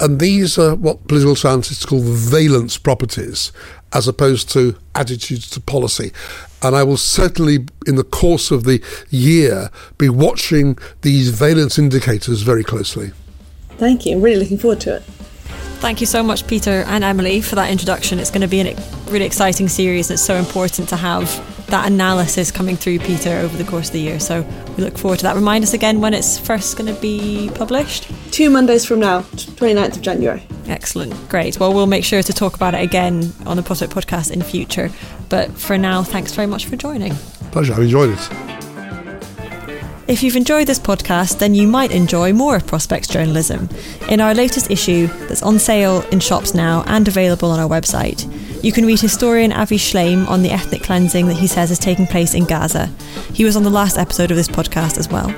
And 0.00 0.18
these 0.18 0.58
are 0.58 0.74
what 0.74 1.06
political 1.06 1.36
scientists 1.36 1.86
call 1.86 2.00
valence 2.00 2.78
properties, 2.78 3.52
as 3.92 4.08
opposed 4.08 4.50
to 4.50 4.76
attitudes 4.94 5.48
to 5.50 5.60
policy. 5.60 6.12
And 6.62 6.74
I 6.74 6.82
will 6.82 6.96
certainly, 6.96 7.66
in 7.86 7.96
the 7.96 8.04
course 8.04 8.50
of 8.50 8.64
the 8.64 8.82
year, 9.10 9.70
be 9.98 10.08
watching 10.08 10.78
these 11.02 11.30
valence 11.30 11.78
indicators 11.78 12.42
very 12.42 12.64
closely. 12.64 13.12
Thank 13.78 14.06
you. 14.06 14.16
I'm 14.16 14.22
really 14.22 14.40
looking 14.40 14.58
forward 14.58 14.80
to 14.82 14.96
it. 14.96 15.02
Thank 15.80 16.00
you 16.00 16.06
so 16.06 16.22
much, 16.22 16.46
Peter 16.46 16.84
and 16.86 17.04
Emily, 17.04 17.40
for 17.40 17.56
that 17.56 17.70
introduction. 17.70 18.18
It's 18.18 18.30
going 18.30 18.40
to 18.40 18.48
be 18.48 18.60
a 18.60 18.74
really 19.10 19.26
exciting 19.26 19.68
series. 19.68 20.10
It's 20.10 20.22
so 20.22 20.34
important 20.36 20.88
to 20.88 20.96
have 20.96 21.26
that 21.66 21.86
analysis 21.86 22.50
coming 22.50 22.76
through, 22.76 23.00
Peter, 23.00 23.30
over 23.30 23.56
the 23.56 23.64
course 23.64 23.88
of 23.88 23.92
the 23.92 24.00
year. 24.00 24.20
So 24.20 24.42
we 24.76 24.84
look 24.84 24.96
forward 24.96 25.18
to 25.18 25.24
that. 25.24 25.34
Remind 25.34 25.64
us 25.64 25.74
again 25.74 26.00
when 26.00 26.14
it's 26.14 26.38
first 26.38 26.76
going 26.78 26.92
to 26.92 27.00
be 27.00 27.50
published. 27.54 28.10
Two 28.32 28.48
Mondays 28.50 28.84
from 28.84 29.00
now, 29.00 29.20
29th 29.20 29.96
of 29.96 30.02
January. 30.02 30.46
Excellent. 30.66 31.12
Great. 31.28 31.58
Well, 31.60 31.74
we'll 31.74 31.86
make 31.86 32.04
sure 32.04 32.22
to 32.22 32.32
talk 32.32 32.54
about 32.54 32.74
it 32.74 32.82
again 32.82 33.32
on 33.46 33.56
the 33.56 33.62
Prospect 33.62 33.92
podcast 33.92 34.30
in 34.30 34.42
future. 34.42 34.90
But 35.28 35.52
for 35.52 35.76
now, 35.76 36.02
thanks 36.02 36.32
very 36.32 36.46
much 36.46 36.66
for 36.66 36.76
joining. 36.76 37.14
Pleasure. 37.52 37.72
I've 37.74 37.80
enjoyed 37.80 38.10
it. 38.10 38.53
If 40.06 40.22
you've 40.22 40.36
enjoyed 40.36 40.66
this 40.66 40.78
podcast, 40.78 41.38
then 41.38 41.54
you 41.54 41.66
might 41.66 41.90
enjoy 41.90 42.34
more 42.34 42.56
of 42.56 42.66
Prospects 42.66 43.08
journalism. 43.08 43.70
In 44.10 44.20
our 44.20 44.34
latest 44.34 44.70
issue, 44.70 45.06
that's 45.06 45.42
on 45.42 45.58
sale 45.58 46.02
in 46.12 46.20
shops 46.20 46.52
now 46.52 46.84
and 46.86 47.08
available 47.08 47.50
on 47.50 47.58
our 47.58 47.68
website, 47.68 48.30
you 48.62 48.70
can 48.70 48.84
read 48.84 49.00
historian 49.00 49.50
Avi 49.50 49.78
Shlaim 49.78 50.28
on 50.28 50.42
the 50.42 50.50
ethnic 50.50 50.82
cleansing 50.82 51.28
that 51.28 51.38
he 51.38 51.46
says 51.46 51.70
is 51.70 51.78
taking 51.78 52.06
place 52.06 52.34
in 52.34 52.44
Gaza. 52.44 52.90
He 53.32 53.46
was 53.46 53.56
on 53.56 53.62
the 53.62 53.70
last 53.70 53.96
episode 53.96 54.30
of 54.30 54.36
this 54.36 54.48
podcast 54.48 54.98
as 54.98 55.08
well. 55.08 55.34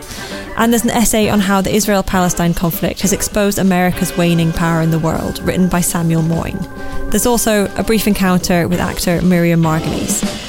And 0.57 0.73
there's 0.73 0.85
an 0.85 0.91
essay 0.91 1.29
on 1.29 1.39
how 1.39 1.61
the 1.61 1.73
Israel 1.73 2.03
Palestine 2.03 2.53
conflict 2.53 3.03
has 3.03 3.13
exposed 3.13 3.61
America's 3.61 4.17
waning 4.17 4.53
power 4.53 4.81
in 4.81 4.91
the 4.91 4.99
world, 4.99 5.39
written 5.41 5.69
by 5.69 5.81
Samuel 5.81 6.23
Moyn. 6.23 6.59
There's 7.11 7.27
also 7.27 7.73
a 7.77 7.85
brief 7.85 8.09
encounter 8.09 8.67
with 8.67 8.81
actor 8.81 9.23
Miriam 9.23 9.63
Margolyes. 9.63 10.46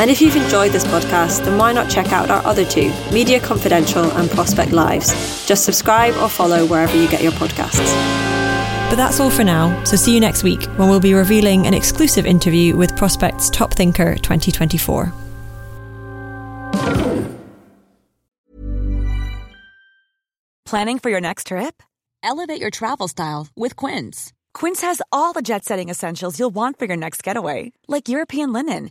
And 0.00 0.10
if 0.10 0.22
you've 0.22 0.34
enjoyed 0.34 0.72
this 0.72 0.84
podcast, 0.84 1.44
then 1.44 1.58
why 1.58 1.74
not 1.74 1.90
check 1.90 2.10
out 2.10 2.30
our 2.30 2.42
other 2.46 2.64
two, 2.64 2.90
Media 3.12 3.38
Confidential 3.38 4.02
and 4.12 4.30
Prospect 4.30 4.72
Lives? 4.72 5.44
Just 5.44 5.66
subscribe 5.66 6.16
or 6.16 6.30
follow 6.30 6.64
wherever 6.64 6.96
you 6.96 7.06
get 7.06 7.22
your 7.22 7.32
podcasts. 7.32 7.92
But 8.88 8.96
that's 8.96 9.20
all 9.20 9.28
for 9.28 9.44
now, 9.44 9.84
so 9.84 9.96
see 9.98 10.14
you 10.14 10.20
next 10.20 10.42
week 10.42 10.62
when 10.78 10.88
we'll 10.88 11.00
be 11.00 11.12
revealing 11.12 11.66
an 11.66 11.74
exclusive 11.74 12.24
interview 12.24 12.78
with 12.78 12.96
Prospect's 12.96 13.50
Top 13.50 13.74
Thinker 13.74 14.14
2024. 14.16 15.12
Planning 20.64 20.98
for 20.98 21.10
your 21.10 21.20
next 21.20 21.48
trip? 21.48 21.82
Elevate 22.22 22.58
your 22.58 22.70
travel 22.70 23.06
style 23.06 23.48
with 23.54 23.76
Quince. 23.76 24.32
Quince 24.54 24.80
has 24.80 25.02
all 25.12 25.34
the 25.34 25.42
jet 25.42 25.66
setting 25.66 25.90
essentials 25.90 26.38
you'll 26.38 26.50
want 26.54 26.78
for 26.78 26.86
your 26.86 26.96
next 26.96 27.22
getaway, 27.22 27.72
like 27.86 28.08
European 28.08 28.52
linen, 28.52 28.90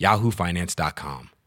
yahoofinance.com. 0.00 1.39